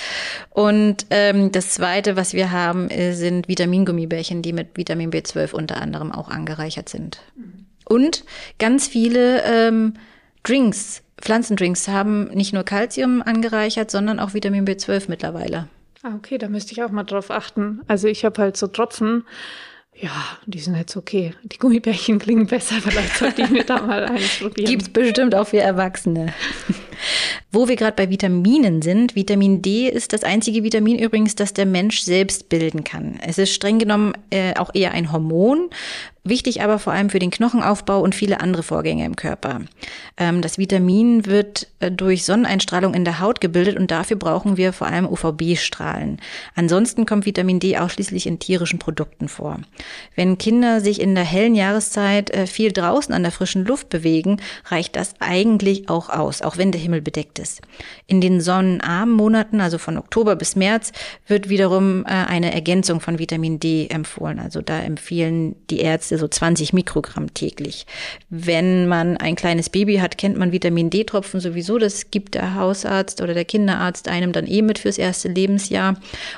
Und 0.52 1.06
ähm, 1.10 1.52
das 1.52 1.72
Zweite, 1.72 2.16
was 2.16 2.34
wir 2.34 2.52
haben, 2.52 2.90
äh, 2.90 3.14
sind 3.14 3.48
Vitamingummibärchen, 3.48 4.42
die 4.42 4.54
mit 4.54 4.78
Vitamin 4.78 5.12
B12 5.12 5.54
unter 5.54 5.82
anderem 5.82 6.12
auch 6.12 6.30
angereichert 6.30 6.90
sind. 6.90 7.20
Und 7.86 8.24
ganz 8.60 8.88
viele 8.88 9.44
ähm, 9.44 9.96
Drinks, 10.44 11.04
Pflanzendrinks 11.18 11.88
haben 11.88 12.26
nicht 12.26 12.54
nur 12.54 12.64
Kalzium 12.64 13.22
angereichert, 13.22 13.92
sondern 13.92 14.20
auch 14.20 14.34
Vitamin 14.34 14.66
B12 14.66 15.06
mittlerweile. 15.08 15.68
Ah, 16.04 16.16
okay, 16.16 16.38
da 16.38 16.50
müsste 16.50 16.74
ich 16.74 16.84
auch 16.84 16.92
mal 16.92 17.04
drauf 17.04 17.32
achten. 17.32 17.82
Also 17.88 18.08
ich 18.08 18.26
habe 18.26 18.42
halt 18.42 18.58
so 18.58 18.68
Tropfen. 18.68 19.24
Ja, 19.96 20.38
die 20.46 20.60
sind 20.60 20.76
jetzt 20.76 20.98
okay. 20.98 21.34
Die 21.44 21.58
Gummibärchen 21.58 22.20
klingen 22.20 22.48
besser. 22.48 22.76
Vielleicht 22.82 23.16
sollte 23.18 23.44
ich 23.44 23.50
mir 23.50 23.64
da 23.64 23.82
mal 23.82 24.06
eins 24.10 24.40
probieren. 24.40 24.70
Gibt's 24.70 24.90
bestimmt 24.90 25.36
auch 25.36 25.48
für 25.48 25.60
Erwachsene. 25.60 26.34
Wo 27.52 27.68
wir 27.68 27.76
gerade 27.76 27.96
bei 27.96 28.10
Vitaminen 28.10 28.82
sind, 28.82 29.16
Vitamin 29.16 29.62
D 29.62 29.88
ist 29.88 30.14
das 30.14 30.24
einzige 30.24 30.64
Vitamin 30.64 30.98
übrigens, 30.98 31.36
das 31.36 31.54
der 31.54 31.66
Mensch 31.66 32.02
selbst 32.02 32.50
bilden 32.50 32.84
kann. 32.84 33.20
Es 33.22 33.38
ist 33.38 33.54
streng 33.54 33.78
genommen 33.78 34.14
äh, 34.32 34.56
auch 34.56 34.72
eher 34.74 34.92
ein 34.92 35.12
Hormon, 35.12 35.70
wichtig 36.24 36.62
aber 36.62 36.80
vor 36.80 36.94
allem 36.94 37.10
für 37.10 37.20
den 37.20 37.32
Knochenaufbau 37.32 38.00
und 38.00 38.16
viele 38.16 38.40
andere 38.40 38.64
Vorgänge 38.64 39.06
im 39.06 39.16
Körper. 39.16 39.62
Ähm, 40.18 40.42
das 40.42 40.58
Vitamin 40.58 41.26
wird 41.26 41.68
äh, 41.80 41.92
durch 41.92 42.24
Sonneneinstrahlung 42.24 42.94
in 42.94 43.04
der 43.04 43.20
Haut 43.20 43.42
gebildet 43.42 43.78
und 43.78 43.92
dafür 43.92 44.18
brauchen 44.18 44.56
wir 44.56 44.72
vor 44.72 44.88
allem 44.88 45.06
UVB-Strahlen. 45.06 46.20
Ansonsten 46.56 47.06
kommt 47.06 47.26
Vitamin 47.26 47.60
D 47.60 47.78
ausschließlich 47.78 48.26
in 48.26 48.40
tierischen 48.40 48.80
Produkten 48.80 49.28
vor. 49.28 49.60
Wenn 50.16 50.38
Kinder 50.38 50.80
sich 50.80 51.02
in 51.02 51.16
der 51.16 51.26
hellen 51.26 51.56
Jahreszeit 51.56 52.30
äh, 52.32 52.48
viel 52.48 52.72
draußen 52.72 53.14
an 53.14 53.24
der 53.24 53.32
frischen 53.32 53.66
Luft 53.66 53.90
bewegen, 53.90 54.38
reicht 54.66 54.96
das 54.96 55.16
eigentlich 55.20 55.90
auch 55.90 56.10
aus, 56.10 56.42
auch 56.42 56.58
wenn 56.58 56.72
der 56.72 56.82
Himmel 56.82 57.02
bedeckt 57.02 57.38
ist. 57.40 57.62
In 58.08 58.22
den 58.22 58.40
sonnenarmen 58.40 59.16
Monaten, 59.16 59.60
also 59.60 59.78
von 59.78 59.98
Oktober 59.98 60.36
bis 60.38 60.56
März, 60.56 60.94
wird 61.28 61.50
wiederum 61.50 62.06
äh, 62.06 62.10
eine 62.10 62.54
Ergänzung 62.54 63.02
von 63.02 63.20
Vitamin 63.20 63.60
D 63.60 63.88
empfohlen. 63.88 64.40
Also 64.40 64.62
da 64.62 64.80
empfehlen 64.80 65.56
die 65.70 65.80
Ärzte 65.80 66.13
so 66.18 66.28
20 66.28 66.74
Mikrogramm 66.74 67.34
täglich. 67.34 67.86
Wenn 68.30 68.88
man 68.88 69.18
ein 69.18 69.36
kleines 69.36 69.70
Baby 69.70 69.98
hat, 69.98 70.18
kennt 70.18 70.38
man 70.38 70.52
Vitamin 70.52 70.90
D-Tropfen 70.90 71.40
sowieso. 71.40 71.78
Das 71.78 72.12
gibt 72.12 72.36
der 72.36 72.56
Hausarzt 72.56 73.22
oder 73.22 73.34
der 73.34 73.46
Kinderarzt 73.46 74.08
einem 74.08 74.32
dann 74.32 74.48
eh 74.48 74.62
mit 74.62 74.80
fürs 74.80 74.98
erste 74.98 75.28
Lebensjahr. 75.30 75.96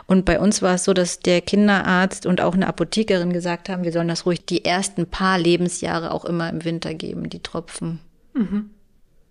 Und 0.08 0.25
bei 0.25 0.39
uns 0.39 0.62
war 0.62 0.75
es 0.75 0.84
so, 0.84 0.94
dass 0.94 1.20
der 1.20 1.41
Kinderarzt 1.41 2.25
und 2.25 2.41
auch 2.41 2.53
eine 2.53 2.67
Apothekerin 2.67 3.34
gesagt 3.34 3.70
haben, 3.70 3.84
wir 3.84 3.91
sollen 3.91 4.08
das 4.08 4.25
ruhig 4.25 4.46
die 4.46 4.65
ersten 4.65 5.05
paar 5.05 5.38
Lebensjahre 5.38 6.12
auch 6.12 6.25
immer 6.25 6.50
im 6.50 6.63
Winter 6.65 6.94
geben, 6.94 7.29
die 7.29 7.39
Tropfen. 7.39 8.00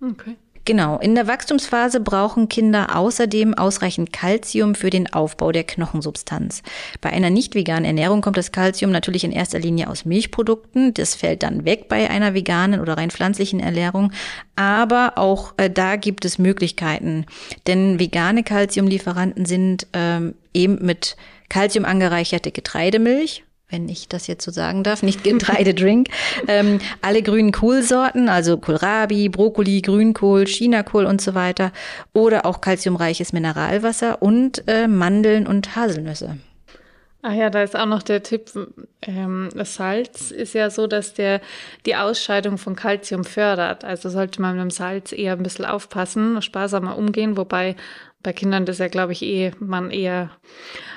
Okay. 0.01 0.37
Genau, 0.67 0.99
in 0.99 1.15
der 1.15 1.27
Wachstumsphase 1.27 2.01
brauchen 2.01 2.49
Kinder 2.49 2.97
außerdem 2.97 3.53
ausreichend 3.53 4.15
Kalzium 4.15 4.75
für 4.75 4.89
den 4.89 5.13
Aufbau 5.13 5.53
der 5.53 5.65
Knochensubstanz. 5.65 6.63
Bei 7.03 7.11
einer 7.11 7.29
nicht 7.29 7.55
veganen 7.55 7.85
Ernährung 7.85 8.23
kommt 8.23 8.39
das 8.39 8.51
Kalzium 8.51 8.91
natürlich 8.91 9.25
in 9.25 9.33
erster 9.33 9.59
Linie 9.59 9.91
aus 9.91 10.07
Milchprodukten. 10.07 10.95
Das 10.95 11.15
fällt 11.15 11.43
dann 11.43 11.67
weg 11.67 11.89
bei 11.89 12.09
einer 12.09 12.33
veganen 12.33 12.81
oder 12.81 12.97
rein 12.97 13.11
pflanzlichen 13.11 13.61
Ernährung. 13.61 14.11
Aber 14.57 15.19
auch 15.19 15.53
äh, 15.59 15.69
da 15.69 15.97
gibt 15.97 16.25
es 16.25 16.39
Möglichkeiten. 16.39 17.27
Denn 17.67 17.99
vegane 17.99 18.43
Kalziumlieferanten 18.43 19.45
sind 19.45 19.87
ähm, 19.93 20.35
eben 20.55 20.79
mit 20.81 21.17
Kalzium 21.51 21.85
angereicherte 21.85 22.53
Getreidemilch 22.53 23.45
wenn 23.75 23.89
ich 23.89 24.07
das 24.07 24.29
jetzt 24.29 24.45
so 24.45 24.53
sagen 24.53 24.85
darf, 24.85 25.03
nicht 25.03 25.25
Getreidedrink. 25.25 26.09
ähm, 26.47 26.79
alle 27.03 27.23
grünen 27.23 27.51
Kohlsorten, 27.51 28.29
also 28.29 28.57
Kohlrabi, 28.57 29.29
Brokkoli, 29.29 29.83
Grünkohl, 29.83 30.47
Chinakohl 30.47 31.07
und 31.07 31.21
so 31.21 31.35
weiter. 31.35 31.73
Oder 32.13 32.47
auch 32.47 32.61
kalziumreiches 32.61 33.33
Mineralwasser 33.33 34.23
und 34.23 34.63
äh, 34.69 34.87
Mandeln 34.87 35.47
und 35.47 35.75
Haselnüsse. 35.75 36.39
Ah 37.23 37.33
ja, 37.33 37.49
da 37.49 37.63
ist 37.63 37.75
auch 37.75 37.87
noch 37.87 38.03
der 38.03 38.23
Tipp, 38.23 38.51
ähm, 39.03 39.49
Salz 39.65 40.31
ist 40.31 40.53
ja 40.53 40.69
so, 40.69 40.87
dass 40.87 41.15
der 41.15 41.41
die 41.87 41.97
Ausscheidung 41.97 42.59
von 42.59 42.77
Kalzium 42.77 43.25
fördert. 43.25 43.83
Also 43.83 44.11
sollte 44.11 44.43
man 44.43 44.57
mit 44.57 44.63
dem 44.63 44.71
Salz 44.71 45.11
eher 45.11 45.33
ein 45.33 45.43
bisschen 45.43 45.65
aufpassen, 45.65 46.43
sparsamer 46.43 46.99
umgehen, 46.99 47.39
wobei 47.39 47.77
bei 48.25 48.33
Kindern 48.33 48.67
das 48.67 48.79
ja, 48.79 48.89
glaube 48.89 49.13
ich, 49.13 49.23
eh 49.23 49.53
man 49.61 49.93
eher 49.93 50.31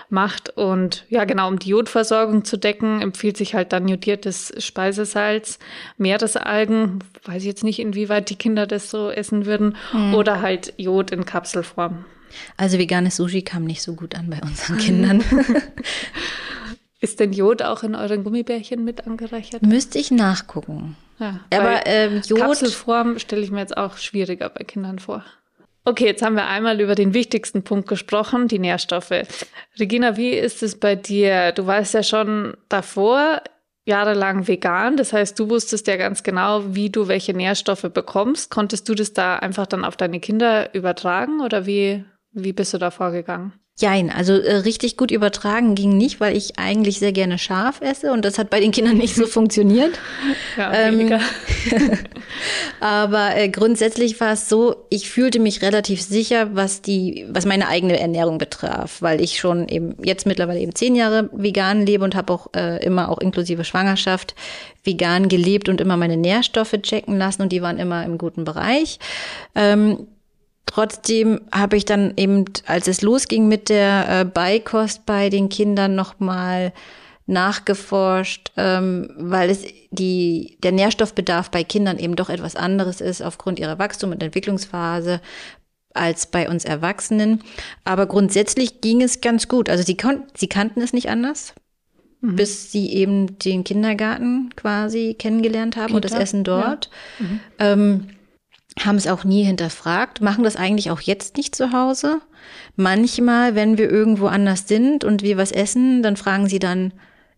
macht. 0.10 0.50
Und 0.58 1.06
ja, 1.10 1.26
genau, 1.26 1.48
um 1.48 1.60
die 1.60 1.70
Jodversorgung 1.70 2.46
zu 2.46 2.58
decken, 2.58 3.02
empfiehlt 3.02 3.38
sich 3.38 3.54
halt 3.54 3.74
dann 3.74 3.88
jodiertes 3.88 4.54
Speisesalz, 4.58 5.60
Meeresalgen, 5.98 7.04
weiß 7.26 7.44
ich 7.44 7.48
jetzt 7.48 7.64
nicht, 7.64 7.80
inwieweit 7.80 8.30
die 8.32 8.36
Kinder 8.36 8.66
das 8.66 8.90
so 8.90 9.12
essen 9.12 9.46
würden, 9.46 9.76
oder 10.16 10.42
halt 10.42 10.74
Jod 10.78 11.12
in 11.12 11.26
Kapselform. 11.26 12.06
Also 12.56 12.78
veganes 12.78 13.18
Sushi 13.18 13.42
kam 13.42 13.66
nicht 13.66 13.82
so 13.82 13.94
gut 13.94 14.16
an 14.16 14.30
bei 14.30 14.40
unseren 14.42 14.78
Kindern. 14.78 15.24
Ist 17.00 17.20
denn 17.20 17.32
Jod 17.32 17.62
auch 17.62 17.84
in 17.84 17.94
euren 17.94 18.24
Gummibärchen 18.24 18.84
mit 18.84 19.06
angereichert? 19.06 19.62
Müsste 19.62 20.00
ich 20.00 20.10
nachgucken. 20.10 20.96
Ja, 21.20 21.42
Aber 21.54 21.86
ähm, 21.86 22.22
Jod, 22.26 22.40
Kapselform 22.40 23.20
stelle 23.20 23.44
ich 23.44 23.52
mir 23.52 23.60
jetzt 23.60 23.78
auch 23.78 23.98
schwieriger 23.98 24.50
bei 24.50 24.64
Kindern 24.64 25.00
vor. 25.00 25.24
Okay, 25.88 26.06
jetzt 26.06 26.22
haben 26.22 26.36
wir 26.36 26.48
einmal 26.48 26.82
über 26.82 26.96
den 26.96 27.14
wichtigsten 27.14 27.64
Punkt 27.64 27.88
gesprochen, 27.88 28.50
die 28.50 28.60
Nährstoffe. 28.60 29.24
Regina, 29.80 30.18
wie 30.18 30.32
ist 30.32 30.62
es 30.62 30.78
bei 30.78 30.98
dir? 30.98 31.54
Du 31.54 31.66
warst 31.66 31.94
ja 31.94 32.04
schon 32.04 32.58
davor 32.68 33.42
jahrelang 33.86 34.50
vegan, 34.50 34.98
das 34.98 35.14
heißt, 35.14 35.40
du 35.40 35.50
wusstest 35.50 35.88
ja 35.88 35.96
ganz 35.96 36.24
genau, 36.24 36.76
wie 36.76 36.90
du 36.90 37.08
welche 37.08 37.34
Nährstoffe 37.34 37.90
bekommst. 37.94 38.52
Konntest 38.52 38.90
du 38.90 38.96
das 38.96 39.14
da 39.14 39.38
einfach 39.38 39.66
dann 39.66 39.86
auf 39.86 39.96
deine 39.96 40.20
Kinder 40.20 40.76
übertragen 40.76 41.40
oder 41.40 41.66
wie, 41.66 42.04
wie 42.34 42.52
bist 42.52 42.74
du 42.74 42.80
da 42.80 42.92
vorgegangen? 42.92 43.54
Jein, 43.80 44.10
also 44.10 44.34
äh, 44.34 44.56
richtig 44.56 44.98
gut 44.98 45.12
übertragen 45.12 45.76
ging 45.76 45.98
nicht, 45.98 46.20
weil 46.20 46.36
ich 46.36 46.58
eigentlich 46.58 46.98
sehr 46.98 47.12
gerne 47.12 47.38
scharf 47.38 47.80
esse 47.82 48.12
und 48.12 48.26
das 48.26 48.40
hat 48.40 48.50
bei 48.50 48.60
den 48.60 48.72
Kindern 48.72 48.98
nicht 48.98 49.14
so 49.16 49.28
funktioniert. 49.28 50.00
Ja, 50.58 50.74
Ähm. 50.74 51.20
Aber 52.80 53.36
äh, 53.36 53.50
grundsätzlich 53.50 54.20
war 54.20 54.34
es 54.34 54.50
so, 54.50 54.88
ich 54.90 55.10
fühlte 55.10 55.40
mich 55.40 55.62
relativ 55.62 56.02
sicher, 56.02 56.56
was 56.56 56.82
die, 56.82 57.28
was 57.30 57.46
meine 57.46 57.68
eigene 57.68 58.00
Ernährung 58.00 58.40
betraf, 58.40 59.02
weil 59.02 59.22
ich 59.22 59.38
schon 59.38 59.68
eben 59.68 59.96
jetzt 60.04 60.26
mittlerweile 60.26 60.60
eben 60.60 60.74
zehn 60.74 60.96
Jahre 60.96 61.30
vegan 61.32 61.86
lebe 61.86 62.04
und 62.04 62.16
habe 62.16 62.34
auch 62.34 62.48
äh, 62.56 62.84
immer 62.84 63.10
auch 63.10 63.20
inklusive 63.20 63.64
Schwangerschaft 63.64 64.34
vegan 64.84 65.28
gelebt 65.28 65.70
und 65.70 65.80
immer 65.80 65.98
meine 65.98 66.18
Nährstoffe 66.18 66.76
checken 66.82 67.18
lassen 67.18 67.44
und 67.44 67.52
die 67.52 67.62
waren 67.62 67.78
immer 67.78 68.04
im 68.04 68.18
guten 68.18 68.44
Bereich. 68.44 69.00
Ähm, 69.54 70.08
Trotzdem 70.68 71.42
habe 71.52 71.78
ich 71.78 71.86
dann 71.86 72.14
eben, 72.18 72.46
als 72.68 72.88
es 72.88 73.02
losging 73.02 73.48
mit 73.48 73.70
der 73.70 74.22
äh, 74.22 74.26
Beikost 74.26 75.06
bei 75.06 75.30
den 75.30 75.50
Kindern 75.50 75.96
nochmal 75.96 76.74
nachgeforscht, 77.26 78.52
ähm, 78.58 79.10
weil 79.18 79.50
es 79.50 79.64
die, 79.92 80.58
der 80.62 80.72
Nährstoffbedarf 80.74 81.50
bei 81.50 81.64
Kindern 81.64 81.98
eben 81.98 82.16
doch 82.16 82.30
etwas 82.30 82.56
anderes 82.56 83.02
ist 83.02 83.22
aufgrund 83.22 83.60
ihrer 83.60 83.80
Wachstum- 83.80 84.12
und 84.12 84.22
Entwicklungsphase 84.22 85.22
als 85.94 86.28
bei 86.28 86.50
uns 86.50 86.64
Erwachsenen. 86.64 87.44
Aber 87.84 88.06
grundsätzlich 88.06 88.82
ging 88.82 89.02
es 89.02 89.22
ganz 89.22 89.48
gut. 89.48 89.70
Also 89.70 89.84
sie, 89.84 89.98
kon 89.98 90.24
sie 90.36 90.48
kannten 90.48 90.82
es 90.82 90.94
nicht 90.94 91.10
anders, 91.10 91.54
bis 92.22 92.72
sie 92.72 92.94
eben 92.94 93.40
den 93.40 93.64
Kindergarten 93.64 94.50
quasi 94.56 95.16
kennengelernt 95.18 95.76
haben 95.76 95.96
und 95.96 96.06
das 96.06 96.12
Kita, 96.12 96.24
Essen 96.24 96.44
dort. 96.44 96.90
Ähm, 97.60 98.10
haben 98.84 98.96
es 98.96 99.08
auch 99.08 99.24
nie 99.24 99.44
hinterfragt, 99.44 100.22
machen 100.22 100.44
das 100.44 100.56
eigentlich 100.56 100.92
auch 100.92 101.02
jetzt 101.02 101.38
nicht 101.38 101.56
zu 101.56 101.72
Hause. 101.72 102.22
Manchmal, 102.76 103.56
wenn 103.56 103.78
wir 103.78 103.90
irgendwo 103.90 104.28
anders 104.28 104.68
sind 104.68 105.04
und 105.04 105.24
wir 105.24 105.38
was 105.38 105.52
essen, 105.52 106.04
dann 106.04 106.18
fragen 106.18 106.48
sie 106.48 106.60
dann, 106.60 106.94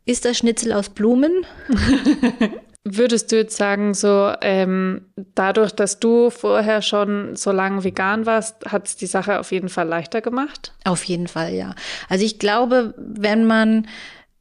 ist 0.05 0.25
das 0.25 0.38
Schnitzel 0.38 0.74
aus 0.74 0.89
Blumen? 0.89 1.46
Würdest 2.84 3.31
du 3.31 3.36
jetzt 3.36 3.58
sagen, 3.58 3.93
so 3.93 4.34
ähm, 4.41 5.01
dadurch, 5.36 5.72
dass 5.72 6.00
du 6.00 6.29
vorher 6.29 6.81
schon 6.81 7.36
so 7.36 7.51
lange 7.51 7.84
vegan 7.84 8.25
warst, 8.25 8.65
hat 8.65 8.88
es 8.88 8.96
die 8.96 9.05
Sache 9.05 9.39
auf 9.39 9.51
jeden 9.51 9.69
Fall 9.69 9.88
leichter 9.88 10.22
gemacht? 10.22 10.74
Auf 10.86 11.03
jeden 11.03 11.27
Fall, 11.27 11.53
ja. 11.53 11.75
Also 12.08 12.25
ich 12.25 12.39
glaube, 12.39 12.96
wenn 12.98 13.46
man 13.46 13.88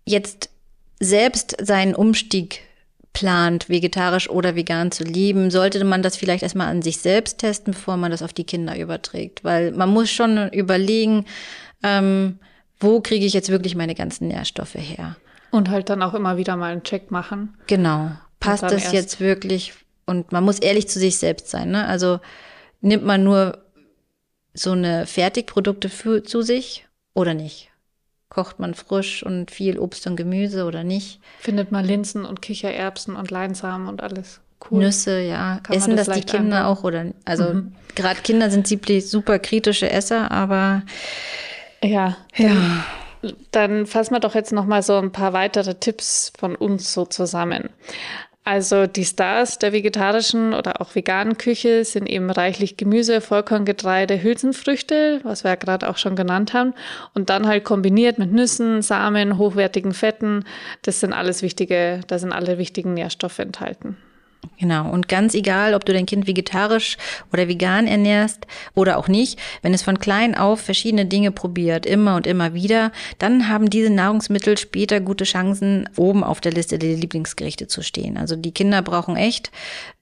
jetzt 0.06 0.50
selbst 1.00 1.56
seinen 1.60 1.94
Umstieg 1.94 2.62
plant, 3.18 3.68
vegetarisch 3.68 4.30
oder 4.30 4.54
vegan 4.54 4.92
zu 4.92 5.02
leben, 5.02 5.50
sollte 5.50 5.82
man 5.84 6.02
das 6.02 6.16
vielleicht 6.16 6.44
erstmal 6.44 6.68
an 6.68 6.82
sich 6.82 6.98
selbst 6.98 7.38
testen, 7.38 7.72
bevor 7.72 7.96
man 7.96 8.12
das 8.12 8.22
auf 8.22 8.32
die 8.32 8.44
Kinder 8.44 8.78
überträgt. 8.78 9.42
Weil 9.42 9.72
man 9.72 9.88
muss 9.88 10.08
schon 10.08 10.48
überlegen, 10.50 11.24
ähm, 11.82 12.38
wo 12.78 13.00
kriege 13.00 13.26
ich 13.26 13.32
jetzt 13.32 13.50
wirklich 13.50 13.74
meine 13.74 13.96
ganzen 13.96 14.28
Nährstoffe 14.28 14.76
her. 14.76 15.16
Und 15.50 15.68
halt 15.68 15.90
dann 15.90 16.02
auch 16.02 16.14
immer 16.14 16.36
wieder 16.36 16.54
mal 16.54 16.70
einen 16.70 16.84
Check 16.84 17.10
machen. 17.10 17.56
Genau. 17.66 18.12
passt 18.38 18.62
das 18.62 18.92
jetzt 18.92 19.18
wirklich? 19.18 19.74
Und 20.06 20.30
man 20.30 20.44
muss 20.44 20.60
ehrlich 20.60 20.88
zu 20.88 21.00
sich 21.00 21.18
selbst 21.18 21.48
sein. 21.48 21.72
Ne? 21.72 21.86
Also 21.86 22.20
nimmt 22.80 23.04
man 23.04 23.24
nur 23.24 23.58
so 24.54 24.72
eine 24.72 25.06
Fertigprodukte 25.06 25.88
für, 25.88 26.22
zu 26.22 26.42
sich 26.42 26.86
oder 27.14 27.34
nicht? 27.34 27.70
Kocht 28.28 28.58
man 28.58 28.74
frisch 28.74 29.22
und 29.22 29.50
viel 29.50 29.78
Obst 29.78 30.06
und 30.06 30.16
Gemüse 30.16 30.64
oder 30.64 30.84
nicht? 30.84 31.20
Findet 31.38 31.72
man 31.72 31.84
Linsen 31.84 32.24
und 32.24 32.42
Kichererbsen 32.42 33.16
und 33.16 33.30
Leinsamen 33.30 33.88
und 33.88 34.02
alles. 34.02 34.40
Cool. 34.70 34.80
Nüsse, 34.84 35.20
ja. 35.20 35.60
Kann 35.62 35.76
Essen 35.76 35.96
das, 35.96 36.06
das 36.06 36.16
die 36.16 36.24
Kinder 36.24 36.58
einfach? 36.58 36.80
auch 36.80 36.84
oder 36.84 37.06
also 37.24 37.54
mhm. 37.54 37.72
gerade 37.94 38.20
Kinder 38.20 38.50
sind 38.50 38.66
super 39.00 39.38
kritische 39.38 39.90
Esser, 39.90 40.30
aber 40.30 40.82
ja. 41.82 42.16
Ja. 42.34 42.84
Dann 43.50 43.86
fassen 43.86 44.14
wir 44.14 44.20
doch 44.20 44.34
jetzt 44.34 44.52
noch 44.52 44.64
mal 44.64 44.82
so 44.82 44.96
ein 44.96 45.10
paar 45.10 45.32
weitere 45.32 45.74
Tipps 45.74 46.32
von 46.38 46.54
uns 46.54 46.92
so 46.92 47.04
zusammen. 47.04 47.70
Also 48.48 48.86
die 48.86 49.04
Stars 49.04 49.58
der 49.58 49.74
vegetarischen 49.74 50.54
oder 50.54 50.80
auch 50.80 50.94
veganen 50.94 51.36
Küche 51.36 51.84
sind 51.84 52.08
eben 52.08 52.30
reichlich 52.30 52.78
Gemüse, 52.78 53.20
Vollkorngetreide, 53.20 54.22
Hülsenfrüchte, 54.22 55.20
was 55.22 55.44
wir 55.44 55.50
ja 55.50 55.56
gerade 55.56 55.86
auch 55.86 55.98
schon 55.98 56.16
genannt 56.16 56.54
haben, 56.54 56.72
und 57.12 57.28
dann 57.28 57.46
halt 57.46 57.64
kombiniert 57.64 58.18
mit 58.18 58.32
Nüssen, 58.32 58.80
Samen, 58.80 59.36
hochwertigen 59.36 59.92
Fetten. 59.92 60.46
Das 60.80 61.00
sind 61.00 61.12
alles 61.12 61.42
wichtige, 61.42 62.00
da 62.06 62.18
sind 62.18 62.32
alle 62.32 62.56
wichtigen 62.56 62.94
Nährstoffe 62.94 63.38
enthalten. 63.38 63.98
Genau. 64.58 64.90
Und 64.90 65.08
ganz 65.08 65.34
egal, 65.34 65.74
ob 65.74 65.84
du 65.84 65.92
dein 65.92 66.06
Kind 66.06 66.26
vegetarisch 66.26 66.96
oder 67.32 67.46
vegan 67.46 67.86
ernährst 67.86 68.46
oder 68.74 68.98
auch 68.98 69.06
nicht, 69.06 69.38
wenn 69.62 69.72
es 69.72 69.82
von 69.82 70.00
klein 70.00 70.34
auf 70.34 70.60
verschiedene 70.60 71.06
Dinge 71.06 71.30
probiert, 71.30 71.86
immer 71.86 72.16
und 72.16 72.26
immer 72.26 72.54
wieder, 72.54 72.90
dann 73.18 73.48
haben 73.48 73.70
diese 73.70 73.90
Nahrungsmittel 73.90 74.58
später 74.58 75.00
gute 75.00 75.24
Chancen, 75.24 75.88
oben 75.96 76.24
auf 76.24 76.40
der 76.40 76.52
Liste 76.52 76.78
der 76.78 76.96
Lieblingsgerichte 76.96 77.68
zu 77.68 77.82
stehen. 77.82 78.16
Also 78.16 78.34
die 78.34 78.52
Kinder 78.52 78.82
brauchen 78.82 79.16
echt 79.16 79.52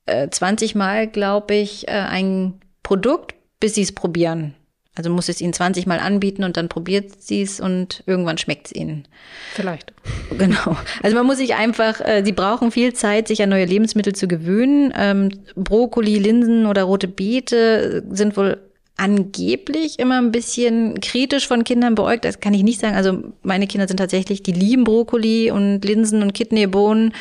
äh, 0.06 0.28
20 0.28 0.74
Mal, 0.74 1.06
glaube 1.06 1.54
ich, 1.54 1.86
äh, 1.88 1.92
ein 1.92 2.54
Produkt, 2.82 3.34
bis 3.60 3.74
sie 3.74 3.82
es 3.82 3.92
probieren. 3.92 4.54
Also 4.96 5.10
muss 5.10 5.28
es 5.28 5.40
ihnen 5.42 5.52
20 5.52 5.86
Mal 5.86 6.00
anbieten 6.00 6.42
und 6.42 6.56
dann 6.56 6.68
probiert 6.68 7.22
sie 7.22 7.42
es 7.42 7.60
und 7.60 8.02
irgendwann 8.06 8.38
schmeckt 8.38 8.68
es 8.68 8.74
ihnen. 8.74 9.06
Vielleicht. 9.52 9.92
Genau. 10.38 10.76
Also 11.02 11.16
man 11.16 11.26
muss 11.26 11.36
sich 11.36 11.54
einfach, 11.54 12.00
äh, 12.00 12.22
sie 12.24 12.32
brauchen 12.32 12.70
viel 12.70 12.94
Zeit, 12.94 13.28
sich 13.28 13.42
an 13.42 13.50
neue 13.50 13.66
Lebensmittel 13.66 14.14
zu 14.14 14.26
gewöhnen. 14.26 14.92
Ähm, 14.96 15.28
Brokkoli, 15.54 16.18
Linsen 16.18 16.66
oder 16.66 16.84
rote 16.84 17.08
Beete 17.08 18.04
sind 18.10 18.36
wohl 18.36 18.58
angeblich 18.96 19.98
immer 19.98 20.18
ein 20.18 20.32
bisschen 20.32 21.00
kritisch 21.00 21.46
von 21.46 21.64
Kindern 21.64 21.94
beäugt. 21.94 22.24
Das 22.24 22.40
kann 22.40 22.54
ich 22.54 22.62
nicht 22.62 22.80
sagen. 22.80 22.96
Also 22.96 23.34
meine 23.42 23.66
Kinder 23.66 23.86
sind 23.86 23.98
tatsächlich, 23.98 24.42
die 24.42 24.52
lieben 24.52 24.84
Brokkoli 24.84 25.50
und 25.50 25.84
Linsen 25.84 26.22
und 26.22 26.32
Kidneybohnen. 26.32 27.12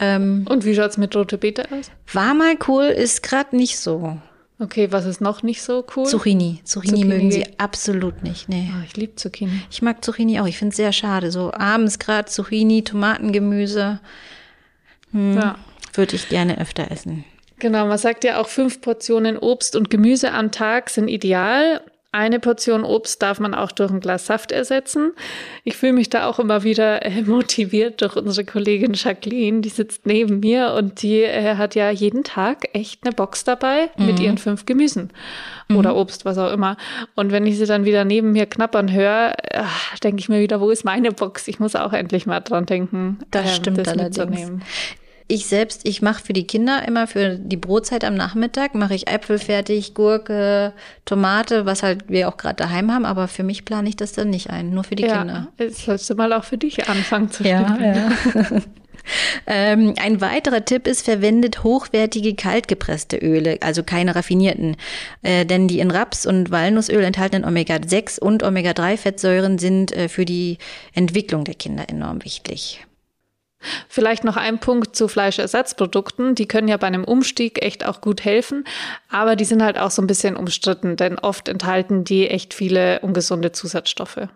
Ähm, 0.00 0.44
und 0.48 0.64
wie 0.64 0.74
schaut's 0.74 0.98
mit 0.98 1.14
rote 1.14 1.38
Beete 1.38 1.70
aus? 1.70 1.90
War 2.12 2.34
mal 2.34 2.56
cool, 2.66 2.86
ist 2.86 3.22
gerade 3.22 3.56
nicht 3.56 3.78
so. 3.78 4.18
Okay, 4.60 4.92
was 4.92 5.04
ist 5.04 5.20
noch 5.20 5.42
nicht 5.42 5.62
so 5.62 5.84
cool? 5.96 6.06
Zucchini. 6.06 6.60
Zucchini, 6.62 6.94
Zucchini 6.94 7.04
mögen 7.04 7.30
sie 7.32 7.58
absolut 7.58 8.22
nicht. 8.22 8.48
Nee. 8.48 8.70
Oh, 8.72 8.84
ich 8.84 8.96
liebe 8.96 9.16
Zucchini. 9.16 9.62
Ich 9.70 9.82
mag 9.82 10.04
Zucchini 10.04 10.38
auch. 10.38 10.46
Ich 10.46 10.58
finde 10.58 10.70
es 10.70 10.76
sehr 10.76 10.92
schade. 10.92 11.32
So 11.32 11.52
abends 11.52 11.98
gerade 11.98 12.26
Zucchini, 12.26 12.84
Tomatengemüse. 12.84 14.00
Hm, 15.10 15.36
ja. 15.36 15.58
Würde 15.92 16.14
ich 16.14 16.28
gerne 16.28 16.58
öfter 16.58 16.90
essen. 16.90 17.24
Genau, 17.58 17.86
man 17.86 17.98
sagt 17.98 18.24
ja 18.24 18.40
auch, 18.40 18.48
fünf 18.48 18.80
Portionen 18.80 19.38
Obst 19.38 19.74
und 19.74 19.90
Gemüse 19.90 20.32
am 20.32 20.52
Tag 20.52 20.90
sind 20.90 21.08
ideal. 21.08 21.80
Eine 22.14 22.38
Portion 22.38 22.84
Obst 22.84 23.20
darf 23.22 23.40
man 23.40 23.54
auch 23.54 23.72
durch 23.72 23.90
ein 23.90 23.98
Glas 23.98 24.26
Saft 24.26 24.52
ersetzen. 24.52 25.14
Ich 25.64 25.76
fühle 25.76 25.94
mich 25.94 26.10
da 26.10 26.28
auch 26.28 26.38
immer 26.38 26.62
wieder 26.62 27.04
äh, 27.04 27.22
motiviert 27.26 28.02
durch 28.02 28.14
unsere 28.14 28.44
Kollegin 28.44 28.92
Jacqueline, 28.94 29.62
die 29.62 29.68
sitzt 29.68 30.06
neben 30.06 30.38
mir 30.38 30.74
und 30.78 31.02
die 31.02 31.22
äh, 31.22 31.56
hat 31.56 31.74
ja 31.74 31.90
jeden 31.90 32.22
Tag 32.22 32.68
echt 32.72 33.00
eine 33.02 33.12
Box 33.12 33.42
dabei 33.42 33.90
mhm. 33.96 34.06
mit 34.06 34.20
ihren 34.20 34.38
fünf 34.38 34.64
Gemüsen 34.64 35.10
mhm. 35.66 35.76
oder 35.76 35.96
Obst, 35.96 36.24
was 36.24 36.38
auch 36.38 36.52
immer. 36.52 36.76
Und 37.16 37.32
wenn 37.32 37.46
ich 37.46 37.58
sie 37.58 37.66
dann 37.66 37.84
wieder 37.84 38.04
neben 38.04 38.30
mir 38.30 38.46
knappern 38.46 38.92
höre, 38.92 39.34
äh, 39.50 39.64
denke 40.04 40.20
ich 40.20 40.28
mir 40.28 40.38
wieder, 40.38 40.60
wo 40.60 40.70
ist 40.70 40.84
meine 40.84 41.10
Box? 41.10 41.48
Ich 41.48 41.58
muss 41.58 41.74
auch 41.74 41.92
endlich 41.92 42.26
mal 42.26 42.38
dran 42.38 42.64
denken, 42.64 43.18
das 43.32 43.46
ähm, 43.46 43.54
stimmt 43.54 43.78
das 43.78 43.88
allerdings. 43.88 44.62
Ich 45.26 45.46
selbst, 45.46 45.88
ich 45.88 46.02
mache 46.02 46.22
für 46.22 46.34
die 46.34 46.46
Kinder 46.46 46.86
immer 46.86 47.06
für 47.06 47.36
die 47.36 47.56
Brotzeit 47.56 48.04
am 48.04 48.14
Nachmittag, 48.14 48.74
mache 48.74 48.94
ich 48.94 49.08
Äpfel 49.08 49.38
fertig, 49.38 49.94
Gurke, 49.94 50.74
Tomate, 51.06 51.64
was 51.64 51.82
halt 51.82 52.08
wir 52.08 52.28
auch 52.28 52.36
gerade 52.36 52.56
daheim 52.56 52.92
haben, 52.92 53.06
aber 53.06 53.26
für 53.26 53.42
mich 53.42 53.64
plane 53.64 53.88
ich 53.88 53.96
das 53.96 54.12
dann 54.12 54.28
nicht 54.28 54.50
ein, 54.50 54.70
nur 54.70 54.84
für 54.84 54.96
die 54.96 55.04
ja, 55.04 55.18
Kinder. 55.18 55.48
Jetzt 55.58 55.86
sollst 55.86 56.10
du 56.10 56.14
mal 56.14 56.32
auch 56.34 56.44
für 56.44 56.58
dich 56.58 56.88
anfangen 56.88 57.30
zu 57.30 57.42
ja, 57.42 57.78
ja. 57.80 58.10
ähm, 59.46 59.94
ein 60.00 60.20
weiterer 60.20 60.64
Tipp 60.64 60.86
ist, 60.86 61.04
verwendet 61.04 61.62
hochwertige 61.62 62.34
kaltgepresste 62.34 63.16
Öle, 63.16 63.58
also 63.62 63.82
keine 63.82 64.14
raffinierten. 64.14 64.76
Äh, 65.22 65.46
denn 65.46 65.68
die 65.68 65.80
in 65.80 65.90
Raps- 65.90 66.26
und 66.26 66.50
Walnussöl 66.50 67.02
enthaltenen 67.02 67.44
Omega-6 67.44 68.20
und 68.20 68.42
Omega-3-Fettsäuren 68.42 69.58
sind 69.58 69.92
äh, 69.92 70.08
für 70.08 70.24
die 70.24 70.58
Entwicklung 70.92 71.44
der 71.44 71.54
Kinder 71.54 71.88
enorm 71.88 72.24
wichtig. 72.24 72.84
Vielleicht 73.88 74.24
noch 74.24 74.36
ein 74.36 74.58
Punkt 74.58 74.96
zu 74.96 75.08
Fleischersatzprodukten. 75.08 76.34
Die 76.34 76.46
können 76.46 76.68
ja 76.68 76.76
bei 76.76 76.86
einem 76.86 77.04
Umstieg 77.04 77.64
echt 77.64 77.84
auch 77.84 78.00
gut 78.00 78.24
helfen, 78.24 78.64
aber 79.08 79.36
die 79.36 79.44
sind 79.44 79.62
halt 79.62 79.78
auch 79.78 79.90
so 79.90 80.02
ein 80.02 80.06
bisschen 80.06 80.36
umstritten, 80.36 80.96
denn 80.96 81.18
oft 81.18 81.48
enthalten 81.48 82.04
die 82.04 82.28
echt 82.28 82.54
viele 82.54 83.00
ungesunde 83.00 83.52
Zusatzstoffe. 83.52 84.28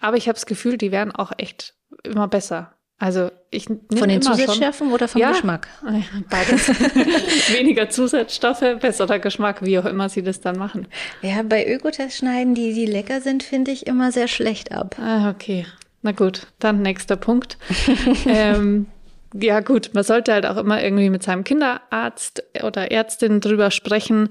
Aber 0.00 0.16
ich 0.16 0.28
habe 0.28 0.34
das 0.34 0.46
Gefühl, 0.46 0.76
die 0.76 0.92
werden 0.92 1.14
auch 1.14 1.32
echt 1.38 1.74
immer 2.02 2.28
besser. 2.28 2.74
Also 3.02 3.32
ich 3.50 3.64
von 3.64 4.08
den 4.08 4.22
Zusatzstoffen 4.22 4.86
schon. 4.86 4.92
oder 4.92 5.08
vom 5.08 5.20
ja, 5.20 5.32
Geschmack? 5.32 5.66
Beides. 6.30 6.68
Weniger 7.52 7.90
Zusatzstoffe, 7.90 8.78
besserer 8.80 9.18
Geschmack, 9.18 9.64
wie 9.64 9.76
auch 9.80 9.86
immer 9.86 10.08
sie 10.08 10.22
das 10.22 10.40
dann 10.40 10.56
machen. 10.56 10.86
Ja, 11.20 11.42
bei 11.42 11.66
Ökotest 11.66 12.18
schneiden 12.18 12.54
die, 12.54 12.72
die 12.74 12.86
lecker 12.86 13.20
sind, 13.20 13.42
finde 13.42 13.72
ich 13.72 13.88
immer 13.88 14.12
sehr 14.12 14.28
schlecht 14.28 14.70
ab. 14.70 14.96
Ah, 15.00 15.30
okay. 15.30 15.66
Na 16.02 16.12
gut, 16.12 16.48
dann 16.58 16.82
nächster 16.82 17.16
Punkt. 17.16 17.56
ähm, 18.26 18.86
ja 19.34 19.60
gut, 19.60 19.90
man 19.94 20.04
sollte 20.04 20.32
halt 20.32 20.44
auch 20.46 20.56
immer 20.56 20.82
irgendwie 20.82 21.08
mit 21.08 21.22
seinem 21.22 21.44
Kinderarzt 21.44 22.42
oder 22.62 22.90
Ärztin 22.90 23.40
drüber 23.40 23.70
sprechen, 23.70 24.28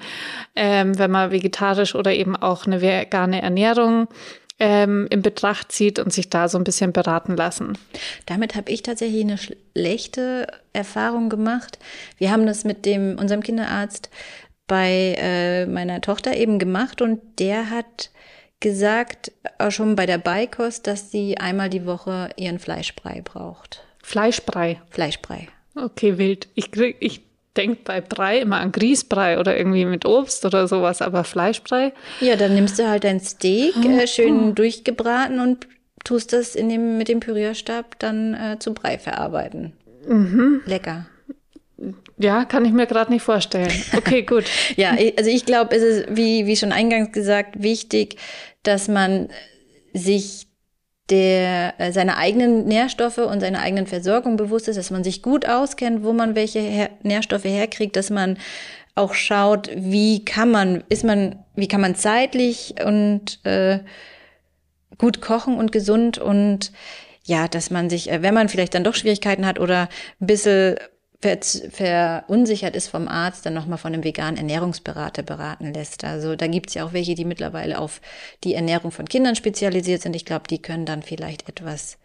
ähm, 0.56 0.98
wenn 1.00 1.10
man 1.10 1.32
vegetarisch 1.32 1.96
oder 1.96 2.14
eben 2.14 2.36
auch 2.36 2.68
eine 2.68 2.82
vegane 2.82 3.42
Ernährung 3.42 4.08
ähm, 4.60 5.08
in 5.10 5.24
Betracht 5.24 5.72
zieht 5.72 5.98
und 5.98 6.14
sich 6.14 6.30
da 6.30 6.48
so 6.48 6.58
ein 6.60 6.64
bisschen 6.64 6.94
beraten 6.94 7.36
lassen. 7.36 7.78
Damit 8.28 8.56
habe 8.56 8.72
ich 8.72 8.84
tatsächlich 8.84 9.24
eine 9.24 9.40
schlechte 9.40 10.46
Erfahrung 10.72 11.30
gemacht. 11.30 11.80
Wir 12.18 12.32
haben 12.32 12.46
das 12.46 12.64
mit 12.64 12.86
dem 12.86 13.18
unserem 13.18 13.42
Kinderarzt 13.42 14.12
bei 14.68 15.16
äh, 15.18 15.66
meiner 15.66 16.00
Tochter 16.00 16.38
eben 16.38 16.60
gemacht 16.60 17.02
und 17.02 17.20
der 17.40 17.72
hat 17.72 18.11
gesagt, 18.62 19.32
auch 19.58 19.72
schon 19.72 19.96
bei 19.96 20.06
der 20.06 20.18
Beikost, 20.18 20.88
dass 20.88 21.12
sie 21.12 21.38
einmal 21.38 21.70
die 21.70 21.86
Woche 21.86 22.30
ihren 22.38 22.60
Fleischbrei 22.60 23.22
braucht. 23.22 23.84
Fleischbrei? 24.02 24.82
Fleischbrei. 24.90 25.48
Okay, 25.76 26.18
wild. 26.18 26.48
Ich, 26.56 26.72
krieg, 26.72 26.98
ich 27.00 27.22
denke 27.56 27.82
bei 27.84 28.02
Brei 28.02 28.40
immer 28.40 28.58
an 28.58 28.72
Grießbrei 28.72 29.40
oder 29.40 29.58
irgendwie 29.58 29.86
mit 29.86 30.06
Obst 30.06 30.46
oder 30.46 30.68
sowas, 30.68 31.02
aber 31.02 31.24
Fleischbrei? 31.24 31.94
Ja, 32.20 32.36
dann 32.36 32.56
nimmst 32.56 32.80
du 32.80 32.88
halt 32.88 33.04
dein 33.04 33.20
Steak, 33.20 33.76
äh, 33.86 34.08
schön 34.08 34.50
oh. 34.50 34.52
durchgebraten 34.54 35.40
und 35.40 35.68
tust 36.04 36.34
das 36.34 36.56
in 36.56 36.70
dem, 36.70 36.98
mit 36.98 37.08
dem 37.08 37.20
Pürierstab 37.20 38.00
dann 38.00 38.34
äh, 38.34 38.60
zu 38.60 38.74
Brei 38.74 38.98
verarbeiten. 38.98 39.74
Mhm. 40.08 40.62
Lecker. 40.66 41.06
Ja, 42.22 42.46
kann 42.46 42.66
ich 42.66 42.72
mir 42.72 42.88
gerade 42.88 43.12
nicht 43.12 43.24
vorstellen. 43.24 43.72
Okay, 43.96 44.22
gut. 44.28 44.46
ja, 44.76 44.96
also 45.18 45.30
ich 45.30 45.46
glaube, 45.46 45.76
es 45.76 45.84
ist, 45.84 46.06
wie, 46.16 46.46
wie 46.46 46.56
schon 46.56 46.72
eingangs 46.72 47.12
gesagt, 47.12 47.62
wichtig, 47.62 48.18
dass 48.64 48.88
man 48.88 49.30
sich 49.94 50.48
der 51.10 51.74
äh, 51.78 51.92
seine 51.92 52.18
eigenen 52.18 52.66
Nährstoffe 52.66 53.18
und 53.18 53.42
seine 53.42 53.60
eigenen 53.60 53.88
Versorgung 53.88 54.38
bewusst 54.38 54.68
ist, 54.68 54.78
dass 54.78 54.92
man 54.92 55.04
sich 55.04 55.22
gut 55.22 55.48
auskennt, 55.48 56.04
wo 56.04 56.14
man 56.14 56.36
welche 56.36 56.60
her 56.60 56.90
Nährstoffe 57.04 57.44
herkriegt, 57.44 57.96
dass 57.96 58.10
man 58.10 58.38
auch 58.96 59.14
schaut, 59.14 59.70
wie 59.76 60.24
kann 60.24 60.52
man, 60.52 60.84
ist 60.90 61.04
man, 61.04 61.44
wie 61.56 61.68
kann 61.68 61.82
man 61.82 61.96
zeitlich 61.96 62.76
und 62.86 63.44
äh, 63.46 63.80
gut 64.98 65.22
kochen 65.22 65.58
und 65.58 65.72
gesund 65.72 66.18
und 66.18 66.72
ja, 67.24 67.48
dass 67.48 67.72
man 67.72 67.90
sich, 67.90 68.12
äh, 68.12 68.22
wenn 68.22 68.34
man 68.34 68.50
vielleicht 68.50 68.74
dann 68.74 68.84
doch 68.84 68.96
Schwierigkeiten 68.96 69.46
hat 69.46 69.60
oder 69.60 69.90
ein 70.20 70.28
bisschen 70.28 70.76
verunsichert 71.22 72.76
ist 72.76 72.88
vom 72.88 73.08
Arzt, 73.08 73.46
dann 73.46 73.54
nochmal 73.54 73.78
von 73.78 73.94
einem 73.94 74.04
veganen 74.04 74.38
Ernährungsberater 74.38 75.22
beraten 75.22 75.74
lässt. 75.74 76.04
Also 76.04 76.36
da 76.36 76.48
gibt's 76.48 76.74
ja 76.74 76.84
auch 76.84 76.94
welche, 76.94 77.16
die 77.16 77.26
mittlerweile 77.26 77.80
auf 77.80 78.02
die 78.44 78.56
Ernährung 78.56 78.92
von 78.92 79.08
Kindern 79.08 79.36
spezialisiert 79.36 80.02
sind. 80.02 80.16
Ich 80.16 80.26
glaube, 80.26 80.48
die 80.50 80.62
können 80.62 80.86
dann 80.86 81.04
vielleicht 81.04 81.48
etwas 81.48 81.98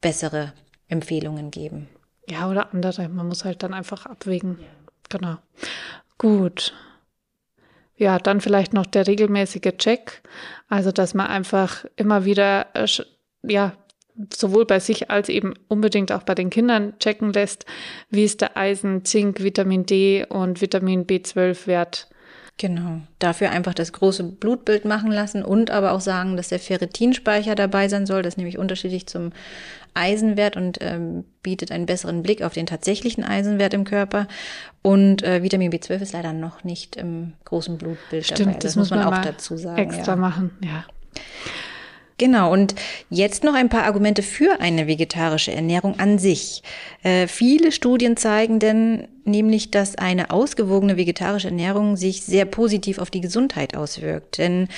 bessere 0.00 0.52
Empfehlungen 0.88 1.50
geben. 1.50 1.88
Ja, 2.28 2.50
oder 2.50 2.72
andere. 2.72 3.08
Man 3.08 3.28
muss 3.28 3.44
halt 3.44 3.62
dann 3.62 3.74
einfach 3.74 4.06
abwägen. 4.06 4.58
Ja. 4.60 5.18
Genau. 5.18 5.36
Gut. 6.18 6.74
Ja, 7.96 8.18
dann 8.18 8.40
vielleicht 8.40 8.72
noch 8.72 8.86
der 8.86 9.06
regelmäßige 9.06 9.76
Check. 9.78 10.22
Also, 10.68 10.90
dass 10.90 11.14
man 11.14 11.28
einfach 11.28 11.84
immer 11.96 12.24
wieder, 12.24 12.66
äh, 12.74 12.88
ja, 13.42 13.72
sowohl 14.32 14.64
bei 14.64 14.80
sich 14.80 15.10
als 15.10 15.28
eben 15.28 15.54
unbedingt 15.68 16.12
auch 16.12 16.22
bei 16.22 16.34
den 16.34 16.50
Kindern 16.50 16.98
checken 16.98 17.32
lässt, 17.32 17.66
wie 18.10 18.24
ist 18.24 18.40
der 18.40 18.56
Eisen, 18.56 19.04
Zink, 19.04 19.42
Vitamin 19.42 19.86
D 19.86 20.24
und 20.28 20.60
Vitamin 20.60 21.06
B12-Wert. 21.06 22.08
Genau. 22.56 23.00
Dafür 23.18 23.50
einfach 23.50 23.74
das 23.74 23.92
große 23.92 24.22
Blutbild 24.22 24.84
machen 24.84 25.10
lassen 25.10 25.44
und 25.44 25.72
aber 25.72 25.90
auch 25.90 26.00
sagen, 26.00 26.36
dass 26.36 26.48
der 26.48 26.60
Ferritinspeicher 26.60 27.56
dabei 27.56 27.88
sein 27.88 28.06
soll. 28.06 28.22
Das 28.22 28.34
ist 28.34 28.38
nämlich 28.38 28.58
unterschiedlich 28.58 29.08
zum 29.08 29.32
Eisenwert 29.94 30.56
und 30.56 30.78
ähm, 30.80 31.24
bietet 31.42 31.72
einen 31.72 31.86
besseren 31.86 32.22
Blick 32.22 32.42
auf 32.42 32.52
den 32.52 32.66
tatsächlichen 32.66 33.24
Eisenwert 33.24 33.74
im 33.74 33.82
Körper. 33.82 34.28
Und 34.82 35.24
äh, 35.24 35.42
Vitamin 35.42 35.72
B12 35.72 36.02
ist 36.02 36.12
leider 36.12 36.32
noch 36.32 36.62
nicht 36.62 36.94
im 36.94 37.32
großen 37.44 37.76
Blutbild 37.76 38.24
Stimmt, 38.24 38.40
dabei. 38.40 38.52
Das, 38.52 38.62
das 38.62 38.76
muss 38.76 38.90
man, 38.90 39.00
man 39.00 39.14
auch 39.14 39.22
dazu 39.22 39.56
sagen. 39.56 39.78
Extra 39.78 40.12
ja. 40.12 40.16
machen, 40.16 40.52
ja. 40.60 40.84
Genau, 42.16 42.52
und 42.52 42.76
jetzt 43.10 43.42
noch 43.42 43.54
ein 43.54 43.68
paar 43.68 43.84
Argumente 43.84 44.22
für 44.22 44.60
eine 44.60 44.86
vegetarische 44.86 45.52
Ernährung 45.52 45.98
an 45.98 46.18
sich. 46.18 46.62
Äh, 47.02 47.26
viele 47.26 47.72
Studien 47.72 48.16
zeigen 48.16 48.60
denn 48.60 49.08
nämlich, 49.24 49.72
dass 49.72 49.96
eine 49.96 50.30
ausgewogene 50.30 50.96
vegetarische 50.96 51.48
Ernährung 51.48 51.96
sich 51.96 52.22
sehr 52.22 52.44
positiv 52.44 52.98
auf 52.98 53.10
die 53.10 53.20
Gesundheit 53.20 53.76
auswirkt. 53.76 54.38
Denn 54.38 54.68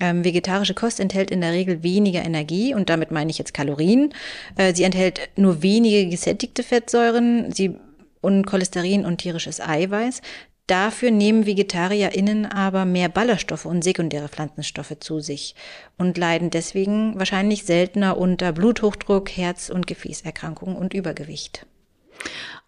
ähm, 0.00 0.24
vegetarische 0.24 0.72
Kost 0.72 0.98
enthält 0.98 1.30
in 1.30 1.42
der 1.42 1.52
Regel 1.52 1.82
weniger 1.82 2.24
Energie 2.24 2.74
und 2.74 2.88
damit 2.88 3.10
meine 3.10 3.30
ich 3.30 3.36
jetzt 3.36 3.52
Kalorien. 3.52 4.14
Äh, 4.56 4.74
sie 4.74 4.84
enthält 4.84 5.28
nur 5.36 5.62
wenige 5.62 6.08
gesättigte 6.08 6.62
Fettsäuren. 6.62 7.52
Sie 7.52 7.76
und 8.22 8.46
Cholesterin 8.46 9.04
und 9.04 9.18
tierisches 9.18 9.60
Eiweiß. 9.60 10.22
Dafür 10.66 11.12
nehmen 11.12 11.46
VegetarierInnen 11.46 12.44
aber 12.44 12.84
mehr 12.84 13.08
Ballaststoffe 13.08 13.66
und 13.66 13.84
sekundäre 13.84 14.28
Pflanzenstoffe 14.28 14.96
zu 14.98 15.20
sich 15.20 15.54
und 15.96 16.18
leiden 16.18 16.50
deswegen 16.50 17.16
wahrscheinlich 17.18 17.64
seltener 17.64 18.18
unter 18.18 18.52
Bluthochdruck, 18.52 19.30
Herz- 19.30 19.70
und 19.70 19.86
Gefäßerkrankungen 19.86 20.76
und 20.76 20.92
Übergewicht. 20.92 21.66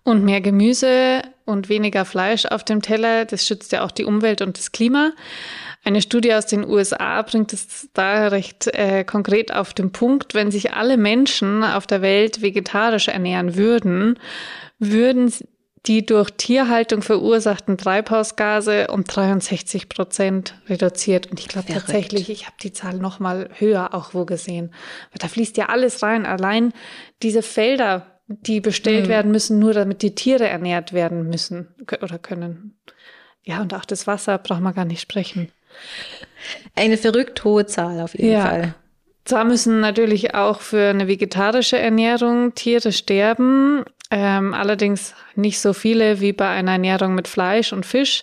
Und 0.05 0.25
mehr 0.25 0.41
Gemüse 0.41 1.23
und 1.45 1.69
weniger 1.69 2.05
Fleisch 2.05 2.47
auf 2.47 2.65
dem 2.65 2.83
Teller, 2.83 3.25
das 3.25 3.47
schützt 3.47 3.73
ja 3.73 3.85
auch 3.85 3.91
die 3.91 4.05
Umwelt 4.05 4.43
und 4.43 4.57
das 4.57 4.71
Klima. 4.71 5.13
Eine 5.85 6.01
Studie 6.01 6.35
aus 6.35 6.47
den 6.47 6.65
USA 6.65 7.21
bringt 7.23 7.53
es 7.53 7.89
da 7.95 8.29
recht 8.29 8.69
äh, 8.69 9.05
konkret 9.05 9.53
auf 9.53 9.75
den 9.75 9.91
Punkt, 9.91 10.35
wenn 10.35 10.51
sich 10.51 10.73
alle 10.73 10.97
Menschen 10.97 11.65
auf 11.65 11.87
der 11.87 12.01
Welt 12.01 12.43
vegetarisch 12.43 13.09
ernähren 13.09 13.57
würden, 13.57 14.19
würden 14.79 15.33
die 15.87 16.05
durch 16.05 16.31
Tierhaltung 16.31 17.03
verursachten 17.03 17.79
Treibhausgase 17.79 18.89
um 18.89 19.05
63 19.05 19.89
Prozent 19.89 20.55
reduziert. 20.69 21.29
Und 21.29 21.41
ich 21.41 21.49
glaube 21.49 21.73
tatsächlich, 21.73 22.31
ich 22.31 22.47
habe 22.47 22.57
die 22.63 22.73
Zahl 22.73 22.99
noch 22.99 23.21
mal 23.21 23.49
höher 23.55 23.95
auch 23.95 24.15
wo 24.15 24.25
gesehen. 24.25 24.75
Weil 25.13 25.19
da 25.21 25.29
fließt 25.29 25.57
ja 25.57 25.67
alles 25.67 26.03
rein. 26.03 26.27
Allein 26.27 26.73
diese 27.23 27.43
Felder, 27.43 28.07
die 28.27 28.61
bestellt 28.61 29.07
mhm. 29.07 29.11
werden 29.11 29.31
müssen, 29.31 29.59
nur 29.59 29.73
damit 29.73 30.03
die 30.03 30.15
Tiere 30.15 30.49
ernährt 30.49 30.93
werden 30.93 31.29
müssen 31.29 31.69
oder 32.03 32.19
können. 32.19 32.79
Ja, 33.43 33.63
und 33.63 33.73
auch 33.73 33.85
das 33.85 34.07
Wasser 34.07 34.37
braucht 34.39 34.61
man 34.61 34.75
gar 34.75 34.85
nicht 34.85 35.01
sprechen. 35.01 35.51
Eine 36.75 36.97
verrückt 36.97 37.45
hohe 37.45 37.67
Zahl 37.67 38.01
auf 38.01 38.15
jeden 38.15 38.33
ja. 38.33 38.47
Fall. 38.47 38.75
Zwar 39.25 39.45
müssen 39.45 39.81
natürlich 39.81 40.35
auch 40.35 40.61
für 40.61 40.89
eine 40.89 41.07
vegetarische 41.07 41.79
Ernährung 41.79 42.55
Tiere 42.55 42.93
sterben, 42.93 43.85
ähm, 44.11 44.55
allerdings 44.55 45.15
nicht 45.35 45.61
so 45.61 45.73
viele 45.73 46.21
wie 46.21 46.33
bei 46.33 46.49
einer 46.49 46.73
Ernährung 46.73 47.15
mit 47.15 47.29
Fleisch 47.29 47.73
und 47.73 47.85
Fisch. 47.85 48.23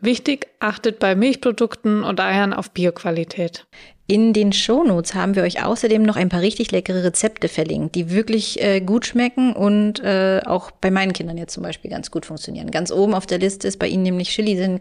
Wichtig, 0.00 0.48
achtet 0.60 0.98
bei 0.98 1.14
Milchprodukten 1.14 2.04
und 2.04 2.20
Eiern 2.20 2.52
auf 2.52 2.70
Bioqualität. 2.70 3.66
In 4.10 4.32
den 4.32 4.54
Shownotes 4.54 5.14
haben 5.14 5.34
wir 5.34 5.42
euch 5.42 5.62
außerdem 5.62 6.02
noch 6.02 6.16
ein 6.16 6.30
paar 6.30 6.40
richtig 6.40 6.70
leckere 6.70 7.04
Rezepte 7.04 7.48
verlinkt, 7.48 7.94
die 7.94 8.10
wirklich 8.10 8.62
äh, 8.62 8.80
gut 8.80 9.04
schmecken 9.04 9.52
und 9.52 10.00
äh, 10.02 10.40
auch 10.46 10.70
bei 10.70 10.90
meinen 10.90 11.12
Kindern 11.12 11.36
jetzt 11.36 11.52
zum 11.52 11.62
Beispiel 11.62 11.90
ganz 11.90 12.10
gut 12.10 12.24
funktionieren. 12.24 12.70
Ganz 12.70 12.90
oben 12.90 13.12
auf 13.12 13.26
der 13.26 13.38
Liste 13.38 13.68
ist 13.68 13.78
bei 13.78 13.86
ihnen 13.86 14.04
nämlich 14.04 14.30
Chili 14.30 14.56
sin 14.56 14.80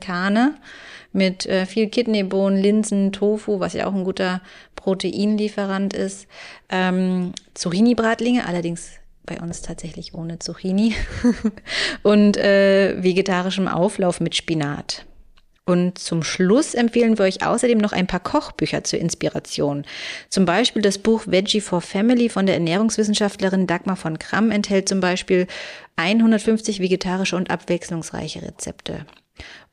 mit 1.12 1.46
äh, 1.46 1.66
viel 1.66 1.90
Kidneybohnen, 1.90 2.62
Linsen, 2.62 3.12
Tofu, 3.12 3.60
was 3.60 3.74
ja 3.74 3.88
auch 3.88 3.94
ein 3.94 4.06
guter 4.06 4.42
Proteinlieferant 4.76 5.94
ist. 5.94 6.28
Ähm, 6.70 7.34
Zucchini-Bratlinge, 7.54 8.46
allerdings 8.46 8.92
bei 9.28 9.40
uns 9.40 9.62
tatsächlich 9.62 10.16
ohne 10.16 10.40
Zucchini 10.40 10.96
und 12.02 12.38
äh, 12.38 12.96
vegetarischem 13.04 13.68
Auflauf 13.68 14.20
mit 14.20 14.36
Spinat. 14.36 15.06
Und 15.68 16.00
zum 16.00 16.24
Schluss 16.24 16.74
empfehlen 16.74 17.18
wir 17.18 17.26
euch 17.26 17.46
außerdem 17.46 17.78
noch 17.78 17.92
ein 17.92 18.08
paar 18.08 18.22
Kochbücher 18.22 18.86
zur 18.86 19.00
Inspiration. 19.00 19.84
Zum 20.30 20.46
Beispiel 20.46 20.82
das 20.82 20.98
Buch 20.98 21.24
Veggie 21.28 21.60
for 21.60 21.82
Family 21.82 22.30
von 22.30 22.46
der 22.46 22.56
Ernährungswissenschaftlerin 22.56 23.68
Dagmar 23.68 23.98
von 23.98 24.18
Kramm 24.18 24.50
enthält 24.50 24.88
zum 24.88 25.02
Beispiel 25.02 25.46
150 25.98 26.80
vegetarische 26.80 27.36
und 27.36 27.52
abwechslungsreiche 27.52 28.44
Rezepte. 28.44 29.06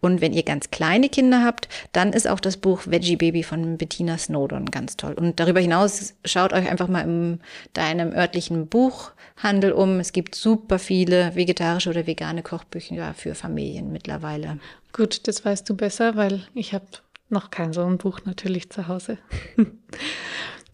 Und 0.00 0.20
wenn 0.20 0.32
ihr 0.32 0.42
ganz 0.42 0.70
kleine 0.70 1.08
Kinder 1.08 1.42
habt, 1.44 1.68
dann 1.92 2.12
ist 2.12 2.28
auch 2.28 2.40
das 2.40 2.56
Buch 2.56 2.82
Veggie 2.86 3.16
Baby 3.16 3.42
von 3.42 3.78
Bettina 3.78 4.18
Snowdon 4.18 4.66
ganz 4.66 4.96
toll. 4.96 5.14
Und 5.14 5.40
darüber 5.40 5.60
hinaus 5.60 6.14
schaut 6.24 6.52
euch 6.52 6.70
einfach 6.70 6.88
mal 6.88 7.02
in 7.02 7.40
deinem 7.72 8.12
örtlichen 8.12 8.66
Buchhandel 8.66 9.72
um. 9.72 10.00
Es 10.00 10.12
gibt 10.12 10.34
super 10.34 10.78
viele 10.78 11.34
vegetarische 11.34 11.90
oder 11.90 12.06
vegane 12.06 12.42
Kochbücher 12.42 13.14
für 13.14 13.34
Familien 13.34 13.92
mittlerweile. 13.92 14.58
Gut, 14.92 15.26
das 15.26 15.44
weißt 15.44 15.68
du 15.68 15.74
besser, 15.74 16.16
weil 16.16 16.46
ich 16.54 16.74
habe 16.74 16.86
noch 17.30 17.50
kein 17.50 17.72
so 17.72 17.84
ein 17.84 17.98
Buch 17.98 18.20
natürlich 18.24 18.70
zu 18.70 18.88
Hause. 18.88 19.18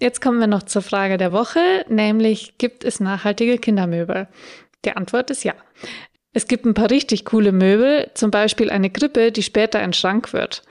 Jetzt 0.00 0.22
kommen 0.22 0.40
wir 0.40 0.46
noch 0.46 0.62
zur 0.62 0.82
Frage 0.82 1.18
der 1.18 1.30
Woche, 1.30 1.84
nämlich 1.88 2.56
gibt 2.56 2.84
es 2.84 3.00
nachhaltige 3.00 3.58
Kindermöbel? 3.58 4.28
Die 4.84 4.96
Antwort 4.96 5.30
ist 5.30 5.44
ja. 5.44 5.54
Es 6.32 6.46
gibt 6.46 6.64
ein 6.64 6.74
paar 6.74 6.90
richtig 6.90 7.24
coole 7.24 7.50
Möbel, 7.50 8.08
zum 8.14 8.30
Beispiel 8.30 8.70
eine 8.70 8.88
Krippe, 8.88 9.32
die 9.32 9.42
später 9.42 9.80
ein 9.80 9.92
Schrank 9.92 10.32
wird. 10.32 10.62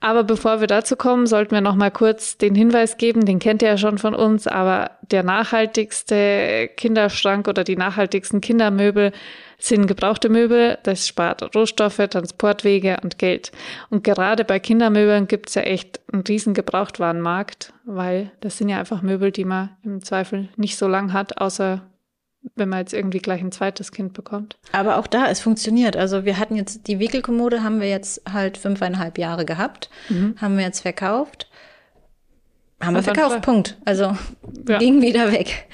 Aber 0.00 0.24
bevor 0.24 0.60
wir 0.60 0.66
dazu 0.66 0.96
kommen, 0.96 1.26
sollten 1.26 1.54
wir 1.54 1.60
noch 1.60 1.74
mal 1.74 1.90
kurz 1.90 2.38
den 2.38 2.54
Hinweis 2.54 2.96
geben, 2.96 3.26
den 3.26 3.38
kennt 3.38 3.60
ihr 3.60 3.68
ja 3.68 3.76
schon 3.76 3.98
von 3.98 4.14
uns, 4.14 4.46
aber 4.46 4.92
der 5.02 5.22
nachhaltigste 5.22 6.70
Kinderschrank 6.78 7.46
oder 7.46 7.62
die 7.62 7.76
nachhaltigsten 7.76 8.40
Kindermöbel 8.40 9.12
sind 9.58 9.86
gebrauchte 9.86 10.30
Möbel. 10.30 10.78
Das 10.82 11.06
spart 11.06 11.54
Rohstoffe, 11.54 11.98
Transportwege 11.98 12.96
und 13.02 13.18
Geld. 13.18 13.52
Und 13.90 14.04
gerade 14.04 14.44
bei 14.44 14.58
Kindermöbeln 14.60 15.28
gibt 15.28 15.50
es 15.50 15.56
ja 15.56 15.62
echt 15.62 16.00
einen 16.10 16.22
riesen 16.22 16.54
Gebrauchtwarenmarkt, 16.54 17.74
weil 17.84 18.32
das 18.40 18.56
sind 18.56 18.70
ja 18.70 18.78
einfach 18.78 19.02
Möbel, 19.02 19.30
die 19.30 19.44
man 19.44 19.76
im 19.84 20.02
Zweifel 20.02 20.48
nicht 20.56 20.78
so 20.78 20.88
lang 20.88 21.12
hat, 21.12 21.38
außer 21.38 21.82
wenn 22.56 22.68
man 22.68 22.80
jetzt 22.80 22.92
irgendwie 22.92 23.18
gleich 23.18 23.40
ein 23.40 23.52
zweites 23.52 23.92
Kind 23.92 24.12
bekommt. 24.12 24.56
Aber 24.72 24.98
auch 24.98 25.06
da, 25.06 25.28
es 25.28 25.40
funktioniert. 25.40 25.96
Also 25.96 26.24
wir 26.24 26.38
hatten 26.38 26.56
jetzt 26.56 26.86
die 26.86 26.98
Wickelkommode, 26.98 27.62
haben 27.62 27.80
wir 27.80 27.88
jetzt 27.88 28.22
halt 28.30 28.58
fünfeinhalb 28.58 29.18
Jahre 29.18 29.44
gehabt, 29.44 29.90
mhm. 30.08 30.34
haben 30.40 30.56
wir 30.56 30.64
jetzt 30.64 30.80
verkauft. 30.80 31.48
Haben 32.80 32.94
wir 32.94 33.02
verkauft, 33.02 33.42
Punkt. 33.42 33.76
Also 33.84 34.16
ja. 34.68 34.78
ging 34.78 35.02
wieder 35.02 35.30
weg. 35.30 35.66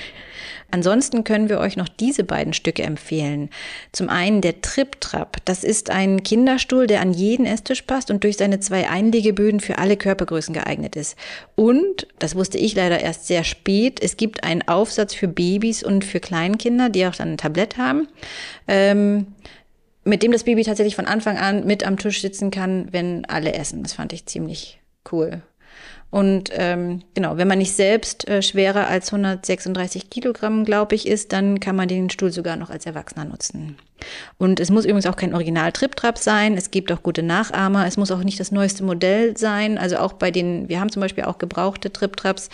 Ansonsten 0.70 1.24
können 1.24 1.48
wir 1.48 1.61
euch 1.61 1.76
noch 1.76 1.88
diese 1.88 2.24
beiden 2.24 2.52
Stücke 2.52 2.83
empfehlen. 2.83 3.48
Zum 3.92 4.11
einen 4.11 4.42
der 4.42 4.61
Trip 4.61 5.00
Trap. 5.00 5.38
Das 5.46 5.64
ist 5.64 5.88
ein 5.88 6.22
Kinderstuhl, 6.22 6.87
der 6.87 7.00
an 7.00 7.14
jeden 7.14 7.46
Esstisch 7.46 7.83
passt 7.83 8.11
und 8.11 8.22
durch 8.22 8.37
seine 8.37 8.61
zwei 8.61 8.88
Einlegeböden 8.88 9.61
für 9.61 9.78
alle 9.78 9.96
Körpergrößen 9.96 10.52
geeignet 10.52 10.94
ist. 10.94 11.16
Und, 11.54 12.07
das 12.18 12.35
wusste 12.35 12.59
ich 12.59 12.74
leider 12.74 13.00
erst 13.00 13.26
sehr 13.26 13.44
spät, 13.44 13.98
es 14.02 14.18
gibt 14.18 14.44
einen 14.44 14.66
Aufsatz 14.68 15.14
für 15.14 15.28
Babys 15.28 15.83
und 15.83 16.04
für 16.04 16.20
Kleinkinder, 16.20 16.90
die 16.90 17.07
auch 17.07 17.14
dann 17.14 17.33
ein 17.33 17.38
Tablett 17.38 17.78
haben. 17.78 18.07
Ähm, 18.66 19.28
mit 20.04 20.22
dem 20.22 20.33
das 20.33 20.44
Baby 20.44 20.64
tatsächlich 20.64 20.96
von 20.96 21.07
Anfang 21.07 21.38
an 21.38 21.66
mit 21.66 21.87
am 21.87 21.98
Tisch 21.98 22.20
sitzen 22.20 22.50
kann, 22.50 22.88
wenn 22.92 23.24
alle 23.26 23.54
essen. 23.54 23.83
Das 23.83 23.94
fand 23.94 24.12
ich 24.12 24.26
ziemlich 24.26 24.81
cool. 25.12 25.42
Und 26.10 26.50
ähm, 26.54 27.02
genau, 27.14 27.36
wenn 27.36 27.48
man 27.48 27.58
nicht 27.58 27.74
selbst 27.74 28.26
äh, 28.28 28.40
schwerer 28.40 28.86
als 28.86 29.12
136 29.12 30.08
Kilogramm, 30.08 30.64
glaube 30.64 30.94
ich, 30.94 31.06
ist, 31.06 31.32
dann 31.32 31.60
kann 31.60 31.76
man 31.76 31.86
den 31.86 32.08
Stuhl 32.08 32.32
sogar 32.32 32.56
noch 32.56 32.70
als 32.70 32.86
Erwachsener 32.86 33.26
nutzen. 33.26 33.76
Und 34.38 34.58
es 34.58 34.70
muss 34.70 34.84
übrigens 34.84 35.06
auch 35.06 35.16
kein 35.16 35.34
Original-Trip-Trap 35.34 36.16
sein. 36.16 36.56
Es 36.56 36.70
gibt 36.70 36.90
auch 36.92 37.02
gute 37.02 37.22
Nachahmer. 37.22 37.86
Es 37.86 37.98
muss 37.98 38.10
auch 38.10 38.24
nicht 38.24 38.40
das 38.40 38.52
neueste 38.52 38.84
Modell 38.84 39.36
sein. 39.36 39.76
Also 39.76 39.98
auch 39.98 40.14
bei 40.14 40.30
den, 40.30 40.68
wir 40.70 40.80
haben 40.80 40.90
zum 40.90 41.00
Beispiel 41.00 41.24
auch 41.24 41.36
gebrauchte 41.36 41.92
Trip-Traps. 41.92 42.48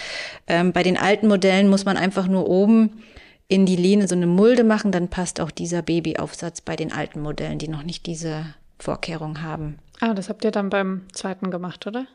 Ähm, 0.49 0.73
bei 0.73 0.83
den 0.83 0.97
alten 0.97 1.29
Modellen 1.29 1.69
muss 1.69 1.85
man 1.85 1.97
einfach 1.97 2.27
nur 2.27 2.49
oben 2.49 3.03
in 3.47 3.67
die 3.67 3.77
Lehne 3.77 4.09
so 4.09 4.17
eine 4.17 4.27
Mulde 4.27 4.65
machen. 4.65 4.91
Dann 4.91 5.09
passt 5.09 5.41
auch 5.41 5.53
dieser 5.53 5.83
Babyaufsatz 5.83 6.61
bei 6.61 6.75
den 6.75 6.93
alten 6.93 7.21
Modellen, 7.21 7.59
die 7.59 7.69
noch 7.69 7.85
nicht 7.85 8.07
diese 8.07 8.47
Vorkehrung 8.81 9.43
haben. 9.43 9.79
Ah, 10.01 10.15
das 10.15 10.29
habt 10.29 10.45
ihr 10.45 10.51
dann 10.51 10.71
beim 10.71 11.03
zweiten 11.13 11.53
gemacht, 11.53 11.87
oder? 11.87 12.07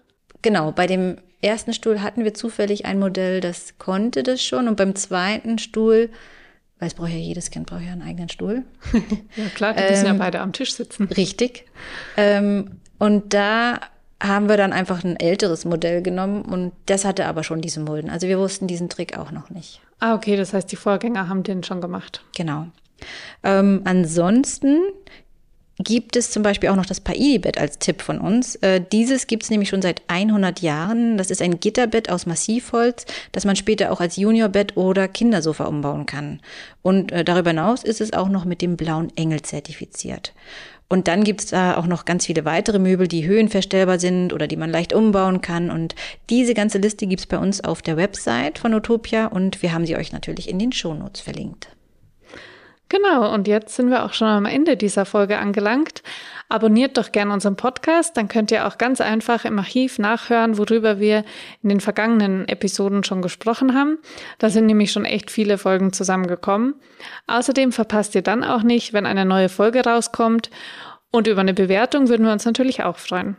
Genau, 0.42 0.72
bei 0.72 0.88
dem 0.88 1.18
ersten 1.42 1.74
Stuhl 1.74 2.02
hatten 2.02 2.24
wir 2.24 2.34
zufällig 2.34 2.86
ein 2.86 3.00
Modell, 3.00 3.42
das 3.42 3.78
konnte 3.78 4.24
das 4.24 4.44
schon. 4.44 4.68
Und 4.68 4.76
beim 4.76 4.96
zweiten 4.96 5.60
Stuhl, 5.60 6.10
weil 6.80 6.88
es 6.88 6.94
braucht 6.94 7.10
ja 7.10 7.18
jedes 7.18 7.52
Kind 7.52 7.68
braucht 7.68 7.84
ja 7.84 7.92
einen 7.92 8.02
eigenen 8.02 8.30
Stuhl. 8.30 8.64
ja 9.36 9.46
klar, 9.54 9.74
die 9.74 9.84
müssen 9.84 10.06
ähm, 10.06 10.14
ja 10.14 10.18
beide 10.18 10.40
am 10.42 10.54
Tisch 10.54 10.74
sitzen. 10.74 11.08
Richtig. 11.08 11.66
Ähm, 12.18 12.80
und 12.98 13.34
da 13.34 13.80
haben 14.22 14.50
wir 14.50 14.58
dann 14.58 14.74
einfach 14.74 15.04
ein 15.04 15.16
älteres 15.18 15.64
Modell 15.64 16.02
genommen 16.02 16.42
und 16.42 16.74
das 16.88 17.06
hatte 17.06 17.26
aber 17.26 17.44
schon 17.44 17.62
diese 17.62 17.80
Mulden. 17.80 18.10
Also 18.10 18.28
wir 18.28 18.38
wussten 18.38 18.68
diesen 18.68 18.90
Trick 18.90 19.18
auch 19.18 19.32
noch 19.32 19.50
nicht. 19.50 19.82
Ah, 20.00 20.14
okay, 20.14 20.36
das 20.36 20.54
heißt, 20.54 20.70
die 20.72 20.76
Vorgänger 20.76 21.30
haben 21.30 21.44
den 21.44 21.64
schon 21.64 21.80
gemacht. 21.80 22.24
Genau. 22.36 22.68
Ähm, 23.44 23.82
ansonsten 23.86 24.82
gibt 25.80 26.18
es 26.18 26.30
zum 26.32 26.44
Beispiel 26.44 26.70
auch 26.70 26.76
noch 26.76 26.86
das 26.86 27.00
Paidi-Bett 27.00 27.58
als 27.58 27.80
Tipp 27.80 28.02
von 28.02 28.20
uns. 28.20 28.56
Äh, 28.58 28.82
dieses 28.92 29.28
gibt 29.28 29.44
es 29.44 29.50
nämlich 29.50 29.70
schon 29.70 29.82
seit 29.82 30.02
100 30.08 30.60
Jahren. 30.60 31.18
Das 31.18 31.32
ist 31.32 31.42
ein 31.42 31.60
Gitterbett 31.60 32.10
aus 32.10 32.26
Massivholz, 32.26 33.06
das 33.32 33.46
man 33.46 33.56
später 33.56 33.92
auch 33.92 34.02
als 34.02 34.18
Juniorbett 34.18 34.76
oder 34.76 35.08
Kindersofa 35.08 35.66
umbauen 35.66 36.06
kann. 36.06 36.42
Und 36.82 37.12
äh, 37.12 37.24
darüber 37.24 37.52
hinaus 37.52 37.84
ist 37.84 38.02
es 38.02 38.14
auch 38.14 38.30
noch 38.30 38.44
mit 38.44 38.62
dem 38.62 38.76
blauen 38.76 39.12
Engel 39.16 39.42
zertifiziert. 39.42 40.34
Und 40.90 41.08
dann 41.08 41.24
gibt 41.24 41.42
es 41.42 41.48
da 41.52 41.78
auch 41.78 41.86
noch 41.86 42.04
ganz 42.04 42.26
viele 42.26 42.46
weitere 42.46 42.80
Möbel, 42.80 43.08
die 43.08 43.26
höhenverstellbar 43.26 44.00
sind 44.00 44.34
oder 44.34 44.48
die 44.48 44.58
man 44.58 44.72
leicht 44.72 44.92
umbauen 44.92 45.40
kann. 45.40 45.70
Und 45.70 45.96
diese 46.30 46.56
ganze 46.56 46.80
Liste 46.80 47.08
gibt 47.08 47.22
es 47.22 47.28
bei 47.28 47.38
uns 47.38 47.64
auf 47.64 47.82
der 47.82 47.96
Website 47.96 48.58
von 48.58 48.74
Utopia 48.74 49.28
und 49.28 49.62
wir 49.62 49.72
haben 49.72 49.86
sie 49.86 49.96
euch 49.96 50.12
natürlich 50.12 50.50
in 50.50 50.60
den 50.60 50.72
Shownotes 50.72 51.22
verlinkt. 51.22 51.70
Genau, 52.90 53.32
und 53.32 53.48
jetzt 53.48 53.76
sind 53.76 53.92
wir 53.92 54.04
auch 54.04 54.14
schon 54.14 54.28
am 54.28 54.46
Ende 54.46 54.76
dieser 54.76 55.06
Folge 55.06 55.38
angelangt. 55.38 56.02
Abonniert 56.50 56.98
doch 56.98 57.12
gerne 57.12 57.32
unseren 57.32 57.56
Podcast, 57.56 58.18
dann 58.18 58.28
könnt 58.28 58.50
ihr 58.50 58.66
auch 58.66 58.80
ganz 58.80 59.00
einfach 59.00 59.46
im 59.46 59.60
Archiv 59.60 60.00
nachhören, 60.00 60.58
worüber 60.58 61.00
wir 61.00 61.24
in 61.62 61.70
den 61.70 61.82
vergangenen 61.82 62.48
Episoden 62.48 63.04
schon 63.04 63.22
gesprochen 63.22 63.76
haben. 63.76 64.00
Da 64.40 64.50
sind 64.50 64.66
nämlich 64.66 64.92
schon 64.92 65.06
echt 65.06 65.30
viele 65.30 65.60
Folgen 65.60 65.94
zusammengekommen. 65.94 66.74
Außerdem 67.28 67.72
verpasst 67.72 68.16
ihr 68.16 68.24
dann 68.24 68.44
auch 68.44 68.64
nicht, 68.64 68.92
wenn 68.92 69.06
eine 69.06 69.24
neue 69.24 69.50
Folge 69.50 69.84
rauskommt. 69.84 70.50
Und 71.12 71.26
über 71.26 71.42
eine 71.42 71.56
Bewertung 71.56 72.08
würden 72.08 72.26
wir 72.26 72.32
uns 72.32 72.46
natürlich 72.46 72.84
auch 72.84 72.98
freuen. 72.98 73.36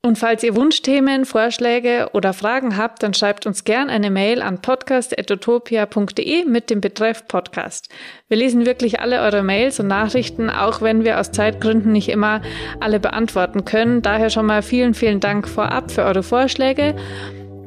Und 0.00 0.16
falls 0.16 0.44
ihr 0.44 0.54
Wunschthemen, 0.54 1.24
Vorschläge 1.24 2.10
oder 2.12 2.32
Fragen 2.32 2.76
habt, 2.76 3.02
dann 3.02 3.14
schreibt 3.14 3.46
uns 3.46 3.64
gern 3.64 3.90
eine 3.90 4.10
Mail 4.10 4.42
an 4.42 4.62
podcast.utopia.de 4.62 6.44
mit 6.44 6.70
dem 6.70 6.80
Betreff 6.80 7.26
Podcast. 7.26 7.88
Wir 8.28 8.36
lesen 8.36 8.64
wirklich 8.64 9.00
alle 9.00 9.22
eure 9.22 9.42
Mails 9.42 9.80
und 9.80 9.88
Nachrichten, 9.88 10.50
auch 10.50 10.82
wenn 10.82 11.04
wir 11.04 11.18
aus 11.18 11.32
Zeitgründen 11.32 11.90
nicht 11.90 12.08
immer 12.08 12.42
alle 12.78 13.00
beantworten 13.00 13.64
können. 13.64 14.02
Daher 14.02 14.30
schon 14.30 14.46
mal 14.46 14.62
vielen, 14.62 14.94
vielen 14.94 15.18
Dank 15.18 15.48
vorab 15.48 15.90
für 15.90 16.04
eure 16.04 16.22
Vorschläge. 16.22 16.94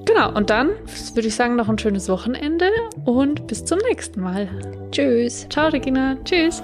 Genau, 0.06 0.34
und 0.34 0.50
dann 0.50 0.70
würde 1.16 1.28
ich 1.28 1.36
sagen, 1.36 1.58
noch 1.58 1.68
ein 1.68 1.80
schönes 1.80 2.08
Wochenende 2.08 2.70
und 3.06 3.48
bis 3.48 3.66
zum 3.66 3.80
nächsten 3.90 4.22
Mal. 4.22 4.48
Tschüss. 4.92 5.48
Ciao, 5.50 5.68
Regina. 5.68 6.18
Tschüss. 6.24 6.64